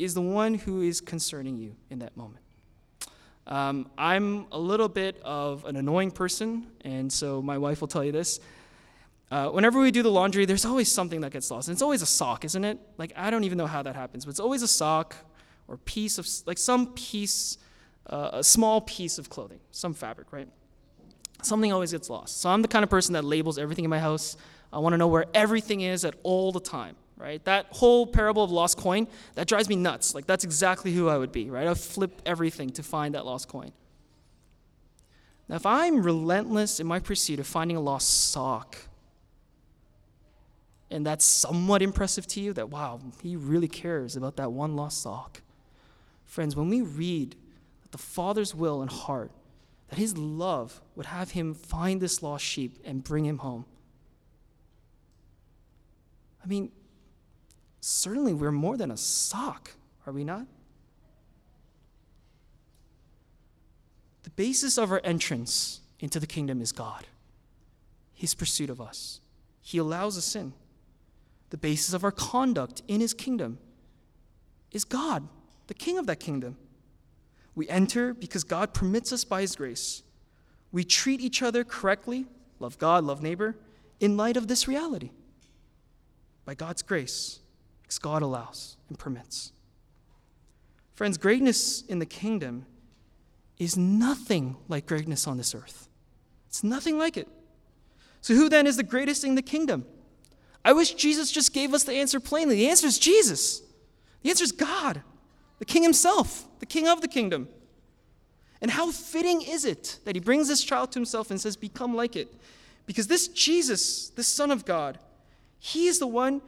is 0.00 0.14
the 0.14 0.20
one 0.20 0.54
who 0.54 0.82
is 0.82 1.00
concerning 1.00 1.56
you 1.56 1.76
in 1.90 2.00
that 2.00 2.16
moment. 2.16 2.44
Um, 3.46 3.90
I'm 3.96 4.46
a 4.50 4.58
little 4.58 4.88
bit 4.88 5.20
of 5.22 5.64
an 5.64 5.76
annoying 5.76 6.10
person, 6.10 6.66
and 6.82 7.12
so 7.12 7.40
my 7.40 7.58
wife 7.58 7.80
will 7.80 7.88
tell 7.88 8.04
you 8.04 8.12
this. 8.12 8.40
Uh, 9.30 9.48
whenever 9.48 9.80
we 9.80 9.90
do 9.90 10.02
the 10.02 10.10
laundry, 10.10 10.44
there's 10.44 10.64
always 10.64 10.90
something 10.90 11.20
that 11.20 11.32
gets 11.32 11.50
lost. 11.50 11.68
And 11.68 11.74
it's 11.74 11.82
always 11.82 12.02
a 12.02 12.06
sock, 12.06 12.44
isn't 12.44 12.64
it? 12.64 12.78
Like, 12.98 13.12
I 13.16 13.30
don't 13.30 13.44
even 13.44 13.58
know 13.58 13.66
how 13.66 13.82
that 13.82 13.94
happens, 13.94 14.24
but 14.24 14.30
it's 14.30 14.40
always 14.40 14.62
a 14.62 14.68
sock 14.68 15.14
or 15.68 15.76
piece 15.76 16.18
of, 16.18 16.26
like, 16.46 16.58
some 16.58 16.88
piece, 16.94 17.58
uh, 18.06 18.30
a 18.32 18.44
small 18.44 18.80
piece 18.80 19.18
of 19.18 19.30
clothing, 19.30 19.60
some 19.70 19.94
fabric, 19.94 20.32
right? 20.32 20.48
something 21.44 21.72
always 21.72 21.92
gets 21.92 22.10
lost. 22.10 22.40
So 22.40 22.50
I'm 22.50 22.62
the 22.62 22.68
kind 22.68 22.82
of 22.82 22.90
person 22.90 23.14
that 23.14 23.24
labels 23.24 23.58
everything 23.58 23.84
in 23.84 23.90
my 23.90 23.98
house. 23.98 24.36
I 24.72 24.78
want 24.78 24.92
to 24.92 24.98
know 24.98 25.08
where 25.08 25.26
everything 25.34 25.80
is 25.80 26.04
at 26.04 26.14
all 26.22 26.52
the 26.52 26.60
time, 26.60 26.96
right? 27.16 27.44
That 27.44 27.66
whole 27.70 28.06
parable 28.06 28.44
of 28.44 28.50
lost 28.50 28.76
coin, 28.76 29.08
that 29.34 29.48
drives 29.48 29.68
me 29.68 29.76
nuts. 29.76 30.14
Like 30.14 30.26
that's 30.26 30.44
exactly 30.44 30.92
who 30.92 31.08
I 31.08 31.18
would 31.18 31.32
be, 31.32 31.50
right? 31.50 31.66
I 31.66 31.74
flip 31.74 32.22
everything 32.24 32.70
to 32.70 32.82
find 32.82 33.14
that 33.14 33.26
lost 33.26 33.48
coin. 33.48 33.72
Now, 35.48 35.56
if 35.56 35.66
I'm 35.66 36.02
relentless 36.02 36.78
in 36.78 36.86
my 36.86 37.00
pursuit 37.00 37.40
of 37.40 37.46
finding 37.46 37.76
a 37.76 37.80
lost 37.80 38.30
sock, 38.30 38.76
and 40.90 41.06
that's 41.06 41.24
somewhat 41.24 41.82
impressive 41.82 42.26
to 42.28 42.40
you, 42.40 42.52
that 42.54 42.70
wow, 42.70 43.00
he 43.22 43.36
really 43.36 43.68
cares 43.68 44.16
about 44.16 44.36
that 44.36 44.52
one 44.52 44.76
lost 44.76 45.02
sock. 45.02 45.42
Friends, 46.24 46.56
when 46.56 46.68
we 46.68 46.82
read 46.82 47.36
that 47.82 47.92
the 47.92 47.98
Father's 47.98 48.54
will 48.54 48.82
and 48.82 48.90
heart 48.90 49.30
that 49.90 49.98
his 49.98 50.16
love 50.16 50.80
would 50.94 51.06
have 51.06 51.32
him 51.32 51.52
find 51.52 52.00
this 52.00 52.22
lost 52.22 52.44
sheep 52.44 52.78
and 52.84 53.02
bring 53.02 53.26
him 53.26 53.38
home. 53.38 53.64
I 56.42 56.46
mean, 56.46 56.70
certainly 57.80 58.32
we're 58.32 58.52
more 58.52 58.76
than 58.76 58.92
a 58.92 58.96
sock, 58.96 59.72
are 60.06 60.12
we 60.12 60.24
not? 60.24 60.46
The 64.22 64.30
basis 64.30 64.78
of 64.78 64.92
our 64.92 65.00
entrance 65.02 65.80
into 65.98 66.20
the 66.20 66.26
kingdom 66.26 66.62
is 66.62 66.70
God, 66.70 67.06
his 68.14 68.34
pursuit 68.34 68.70
of 68.70 68.80
us. 68.80 69.20
He 69.60 69.78
allows 69.78 70.16
us 70.16 70.36
in. 70.36 70.52
The 71.50 71.58
basis 71.58 71.94
of 71.94 72.04
our 72.04 72.12
conduct 72.12 72.82
in 72.88 73.00
his 73.00 73.12
kingdom 73.12 73.58
is 74.70 74.84
God, 74.84 75.28
the 75.66 75.74
king 75.74 75.98
of 75.98 76.06
that 76.06 76.20
kingdom. 76.20 76.56
We 77.54 77.68
enter 77.68 78.14
because 78.14 78.44
God 78.44 78.72
permits 78.72 79.12
us 79.12 79.24
by 79.24 79.40
His 79.40 79.56
grace. 79.56 80.02
We 80.72 80.84
treat 80.84 81.20
each 81.20 81.42
other 81.42 81.64
correctly, 81.64 82.26
love 82.58 82.78
God, 82.78 83.04
love 83.04 83.22
neighbor, 83.22 83.56
in 83.98 84.16
light 84.16 84.36
of 84.36 84.48
this 84.48 84.68
reality. 84.68 85.10
By 86.44 86.54
God's 86.54 86.82
grace, 86.82 87.40
because 87.82 87.98
God 87.98 88.22
allows 88.22 88.76
and 88.88 88.98
permits. 88.98 89.52
Friends, 90.94 91.18
greatness 91.18 91.82
in 91.82 91.98
the 91.98 92.06
kingdom 92.06 92.66
is 93.58 93.76
nothing 93.76 94.56
like 94.68 94.86
greatness 94.86 95.26
on 95.26 95.36
this 95.36 95.54
earth. 95.54 95.88
It's 96.48 96.64
nothing 96.64 96.98
like 96.98 97.16
it. 97.16 97.28
So, 98.20 98.34
who 98.34 98.48
then 98.48 98.66
is 98.66 98.76
the 98.76 98.82
greatest 98.82 99.24
in 99.24 99.34
the 99.34 99.42
kingdom? 99.42 99.84
I 100.64 100.72
wish 100.72 100.94
Jesus 100.94 101.32
just 101.32 101.52
gave 101.52 101.72
us 101.72 101.84
the 101.84 101.92
answer 101.94 102.20
plainly. 102.20 102.56
The 102.56 102.68
answer 102.68 102.86
is 102.86 102.98
Jesus. 102.98 103.62
The 104.22 104.30
answer 104.30 104.44
is 104.44 104.52
God 104.52 105.02
the 105.60 105.66
king 105.66 105.82
himself, 105.82 106.48
the 106.58 106.66
king 106.66 106.88
of 106.88 107.02
the 107.02 107.06
kingdom. 107.06 107.46
And 108.62 108.70
how 108.70 108.90
fitting 108.90 109.42
is 109.42 109.64
it 109.64 110.00
that 110.04 110.16
he 110.16 110.20
brings 110.20 110.48
this 110.48 110.64
child 110.64 110.90
to 110.92 110.98
himself 110.98 111.30
and 111.30 111.40
says, 111.40 111.56
Become 111.56 111.94
like 111.94 112.16
it? 112.16 112.34
Because 112.86 113.06
this 113.06 113.28
Jesus, 113.28 114.08
this 114.08 114.26
Son 114.26 114.50
of 114.50 114.64
God, 114.64 114.98
he 115.58 115.86
is 115.86 115.98
the 115.98 116.06
one 116.06 116.40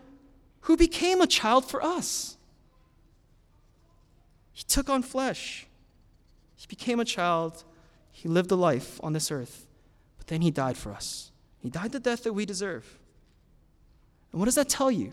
who 0.62 0.76
became 0.76 1.20
a 1.20 1.26
child 1.26 1.64
for 1.66 1.84
us. 1.84 2.36
He 4.52 4.64
took 4.64 4.88
on 4.88 5.02
flesh, 5.02 5.66
he 6.56 6.66
became 6.66 6.98
a 6.98 7.04
child, 7.04 7.64
he 8.10 8.28
lived 8.28 8.50
a 8.50 8.56
life 8.56 8.98
on 9.02 9.12
this 9.12 9.30
earth, 9.30 9.66
but 10.16 10.26
then 10.26 10.40
he 10.40 10.50
died 10.50 10.76
for 10.76 10.92
us. 10.92 11.30
He 11.58 11.70
died 11.70 11.92
the 11.92 12.00
death 12.00 12.24
that 12.24 12.32
we 12.32 12.44
deserve. 12.44 12.98
And 14.32 14.40
what 14.40 14.46
does 14.46 14.54
that 14.54 14.68
tell 14.68 14.90
you? 14.90 15.12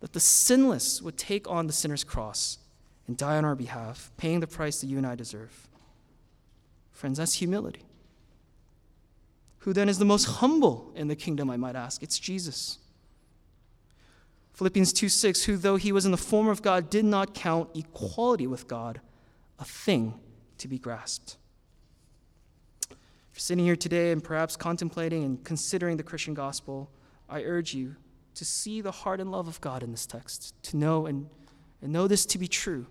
That 0.00 0.12
the 0.12 0.20
sinless 0.20 1.00
would 1.00 1.16
take 1.16 1.48
on 1.48 1.66
the 1.66 1.72
sinner's 1.72 2.04
cross 2.04 2.58
and 3.06 3.16
die 3.16 3.36
on 3.36 3.44
our 3.44 3.54
behalf, 3.54 4.10
paying 4.16 4.40
the 4.40 4.46
price 4.46 4.80
that 4.80 4.86
you 4.86 4.98
and 4.98 5.06
I 5.06 5.14
deserve. 5.14 5.68
Friends, 6.92 7.18
that's 7.18 7.34
humility. 7.34 7.84
Who 9.58 9.72
then 9.72 9.88
is 9.88 9.98
the 9.98 10.04
most 10.04 10.24
humble 10.24 10.92
in 10.94 11.08
the 11.08 11.16
kingdom, 11.16 11.50
I 11.50 11.56
might 11.56 11.76
ask? 11.76 12.02
It's 12.02 12.18
Jesus. 12.18 12.78
Philippians 14.52 14.92
2 14.92 15.08
6, 15.08 15.44
who 15.44 15.56
though 15.56 15.76
he 15.76 15.90
was 15.90 16.04
in 16.04 16.12
the 16.12 16.16
form 16.16 16.48
of 16.48 16.62
God, 16.62 16.90
did 16.90 17.04
not 17.04 17.34
count 17.34 17.70
equality 17.74 18.46
with 18.46 18.68
God 18.68 19.00
a 19.58 19.64
thing 19.64 20.14
to 20.58 20.68
be 20.68 20.78
grasped. 20.78 21.36
If 22.90 22.96
you're 23.34 23.40
sitting 23.40 23.64
here 23.64 23.74
today 23.74 24.12
and 24.12 24.22
perhaps 24.22 24.54
contemplating 24.54 25.24
and 25.24 25.42
considering 25.42 25.96
the 25.96 26.02
Christian 26.02 26.34
gospel, 26.34 26.90
I 27.28 27.42
urge 27.42 27.74
you 27.74 27.96
to 28.34 28.44
see 28.44 28.80
the 28.80 28.90
heart 28.90 29.20
and 29.20 29.30
love 29.30 29.48
of 29.48 29.60
God 29.60 29.82
in 29.82 29.90
this 29.90 30.06
text, 30.06 30.54
to 30.64 30.76
know 30.76 31.06
and, 31.06 31.28
and 31.82 31.92
know 31.92 32.08
this 32.08 32.26
to 32.26 32.38
be 32.38 32.48
true 32.48 32.86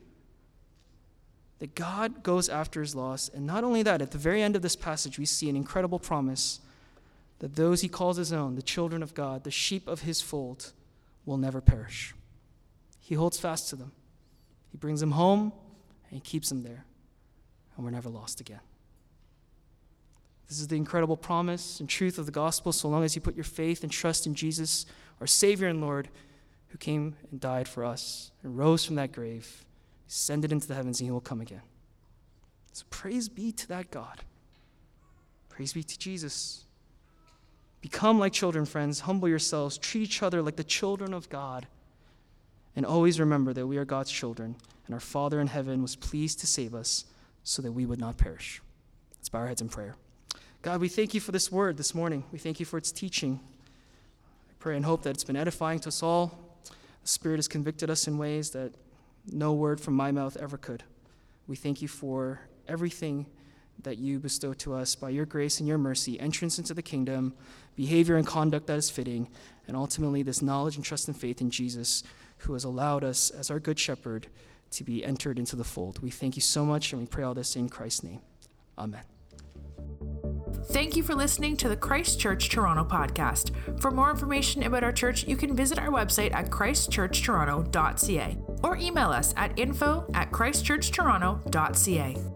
that 1.63 1.75
God 1.75 2.23
goes 2.23 2.49
after 2.49 2.81
his 2.81 2.93
lost. 2.93 3.33
And 3.33 3.45
not 3.45 3.63
only 3.63 3.83
that, 3.83 4.01
at 4.01 4.11
the 4.11 4.17
very 4.17 4.41
end 4.41 4.57
of 4.57 4.61
this 4.61 4.75
passage, 4.75 5.17
we 5.17 5.25
see 5.25 5.49
an 5.49 5.55
incredible 5.55 5.97
promise 5.97 6.59
that 7.39 7.55
those 7.55 7.79
he 7.79 7.87
calls 7.87 8.17
his 8.17 8.33
own, 8.33 8.55
the 8.55 8.61
children 8.61 9.01
of 9.01 9.13
God, 9.13 9.45
the 9.45 9.51
sheep 9.51 9.87
of 9.87 10.01
his 10.01 10.21
fold, 10.21 10.73
will 11.25 11.37
never 11.37 11.61
perish. 11.61 12.13
He 12.99 13.15
holds 13.15 13.39
fast 13.39 13.69
to 13.69 13.77
them. 13.77 13.93
He 14.71 14.77
brings 14.77 14.99
them 14.99 15.11
home 15.11 15.53
and 16.09 16.15
he 16.15 16.19
keeps 16.19 16.49
them 16.49 16.63
there. 16.63 16.83
And 17.77 17.85
we're 17.85 17.91
never 17.91 18.09
lost 18.09 18.41
again. 18.41 18.59
This 20.49 20.59
is 20.59 20.67
the 20.67 20.75
incredible 20.75 21.15
promise 21.15 21.79
and 21.79 21.87
truth 21.87 22.17
of 22.17 22.25
the 22.25 22.31
gospel 22.31 22.71
so 22.71 22.89
long 22.89 23.03
as 23.03 23.15
you 23.15 23.21
put 23.21 23.35
your 23.35 23.45
faith 23.45 23.83
and 23.83 23.91
trust 23.91 24.27
in 24.27 24.35
Jesus, 24.35 24.85
our 25.23 25.27
Savior 25.27 25.69
and 25.69 25.79
Lord, 25.79 26.09
who 26.67 26.77
came 26.77 27.15
and 27.31 27.39
died 27.39 27.69
for 27.69 27.85
us 27.85 28.31
and 28.43 28.57
rose 28.57 28.83
from 28.83 28.95
that 28.95 29.13
grave 29.13 29.63
send 30.05 30.43
it 30.43 30.51
into 30.51 30.67
the 30.67 30.75
heavens, 30.75 30.99
and 30.99 31.07
he 31.07 31.11
will 31.11 31.21
come 31.21 31.39
again. 31.39 31.61
So 32.73 32.83
praise 32.89 33.29
be 33.29 33.53
to 33.53 33.67
that 33.69 33.89
God. 33.89 34.19
Praise 35.47 35.71
be 35.71 35.81
to 35.81 35.97
Jesus. 35.97 36.65
Become 37.79 38.19
like 38.19 38.33
children, 38.33 38.65
friends. 38.65 38.99
Humble 38.99 39.29
yourselves. 39.29 39.77
Treat 39.77 40.03
each 40.03 40.21
other 40.21 40.41
like 40.41 40.57
the 40.57 40.63
children 40.65 41.13
of 41.13 41.29
God. 41.29 41.67
And 42.75 42.85
always 42.85 43.17
remember 43.17 43.53
that 43.53 43.65
we 43.65 43.77
are 43.77 43.85
God's 43.85 44.11
children, 44.11 44.57
and 44.87 44.93
our 44.93 44.99
Father 44.99 45.39
in 45.39 45.47
heaven 45.47 45.81
was 45.81 45.95
pleased 45.95 46.41
to 46.41 46.47
save 46.47 46.75
us 46.75 47.05
so 47.45 47.61
that 47.61 47.71
we 47.71 47.85
would 47.85 47.99
not 47.99 48.17
perish. 48.17 48.61
Let's 49.17 49.29
bow 49.29 49.39
our 49.39 49.47
heads 49.47 49.61
in 49.61 49.69
prayer. 49.69 49.95
God, 50.61 50.81
we 50.81 50.89
thank 50.89 51.13
you 51.13 51.21
for 51.21 51.31
this 51.31 51.49
word 51.49 51.77
this 51.77 51.95
morning. 51.95 52.25
We 52.33 52.39
thank 52.39 52.59
you 52.59 52.65
for 52.65 52.77
its 52.77 52.91
teaching. 52.91 53.39
Pray 54.63 54.77
and 54.77 54.85
hope 54.85 55.03
that 55.03 55.09
it's 55.09 55.25
been 55.25 55.35
edifying 55.35 55.77
to 55.77 55.89
us 55.89 56.01
all. 56.01 56.39
The 57.01 57.09
Spirit 57.09 57.35
has 57.35 57.49
convicted 57.49 57.89
us 57.89 58.07
in 58.07 58.17
ways 58.17 58.51
that 58.51 58.71
no 59.29 59.51
word 59.51 59.81
from 59.81 59.93
my 59.93 60.09
mouth 60.09 60.37
ever 60.37 60.57
could. 60.57 60.83
We 61.47 61.57
thank 61.57 61.81
you 61.81 61.89
for 61.89 62.39
everything 62.65 63.25
that 63.81 63.97
you 63.97 64.19
bestow 64.19 64.53
to 64.53 64.73
us 64.73 64.95
by 64.95 65.09
your 65.09 65.25
grace 65.25 65.59
and 65.59 65.67
your 65.67 65.77
mercy, 65.77 66.17
entrance 66.17 66.59
into 66.59 66.73
the 66.73 66.81
kingdom, 66.81 67.33
behavior 67.75 68.15
and 68.15 68.25
conduct 68.25 68.67
that 68.67 68.77
is 68.77 68.89
fitting, 68.89 69.27
and 69.67 69.75
ultimately 69.75 70.23
this 70.23 70.41
knowledge 70.41 70.77
and 70.77 70.85
trust 70.85 71.09
and 71.09 71.17
faith 71.17 71.41
in 71.41 71.49
Jesus, 71.49 72.01
who 72.37 72.53
has 72.53 72.63
allowed 72.63 73.03
us 73.03 73.31
as 73.31 73.51
our 73.51 73.59
good 73.59 73.77
shepherd 73.77 74.27
to 74.71 74.85
be 74.85 75.03
entered 75.03 75.37
into 75.37 75.57
the 75.57 75.65
fold. 75.65 76.01
We 76.01 76.09
thank 76.09 76.37
you 76.37 76.41
so 76.41 76.63
much, 76.63 76.93
and 76.93 77.01
we 77.01 77.05
pray 77.05 77.25
all 77.25 77.33
this 77.33 77.57
in 77.57 77.67
Christ's 77.67 78.03
name. 78.03 78.21
Amen. 78.77 79.12
Thank 80.67 80.95
you 80.95 81.03
for 81.03 81.13
listening 81.13 81.57
to 81.57 81.69
the 81.69 81.75
Christ 81.75 82.19
Church 82.19 82.49
Toronto 82.49 82.83
podcast. 82.83 83.51
For 83.81 83.91
more 83.91 84.09
information 84.09 84.63
about 84.63 84.83
our 84.83 84.91
church, 84.91 85.27
you 85.27 85.35
can 85.35 85.55
visit 85.55 85.77
our 85.77 85.89
website 85.89 86.33
at 86.33 86.49
christchurchtoronto.ca 86.49 88.37
or 88.63 88.77
email 88.77 89.09
us 89.09 89.33
at 89.35 89.57
info 89.59 90.05
at 90.13 90.31
christchurchtoronto.ca. 90.31 92.32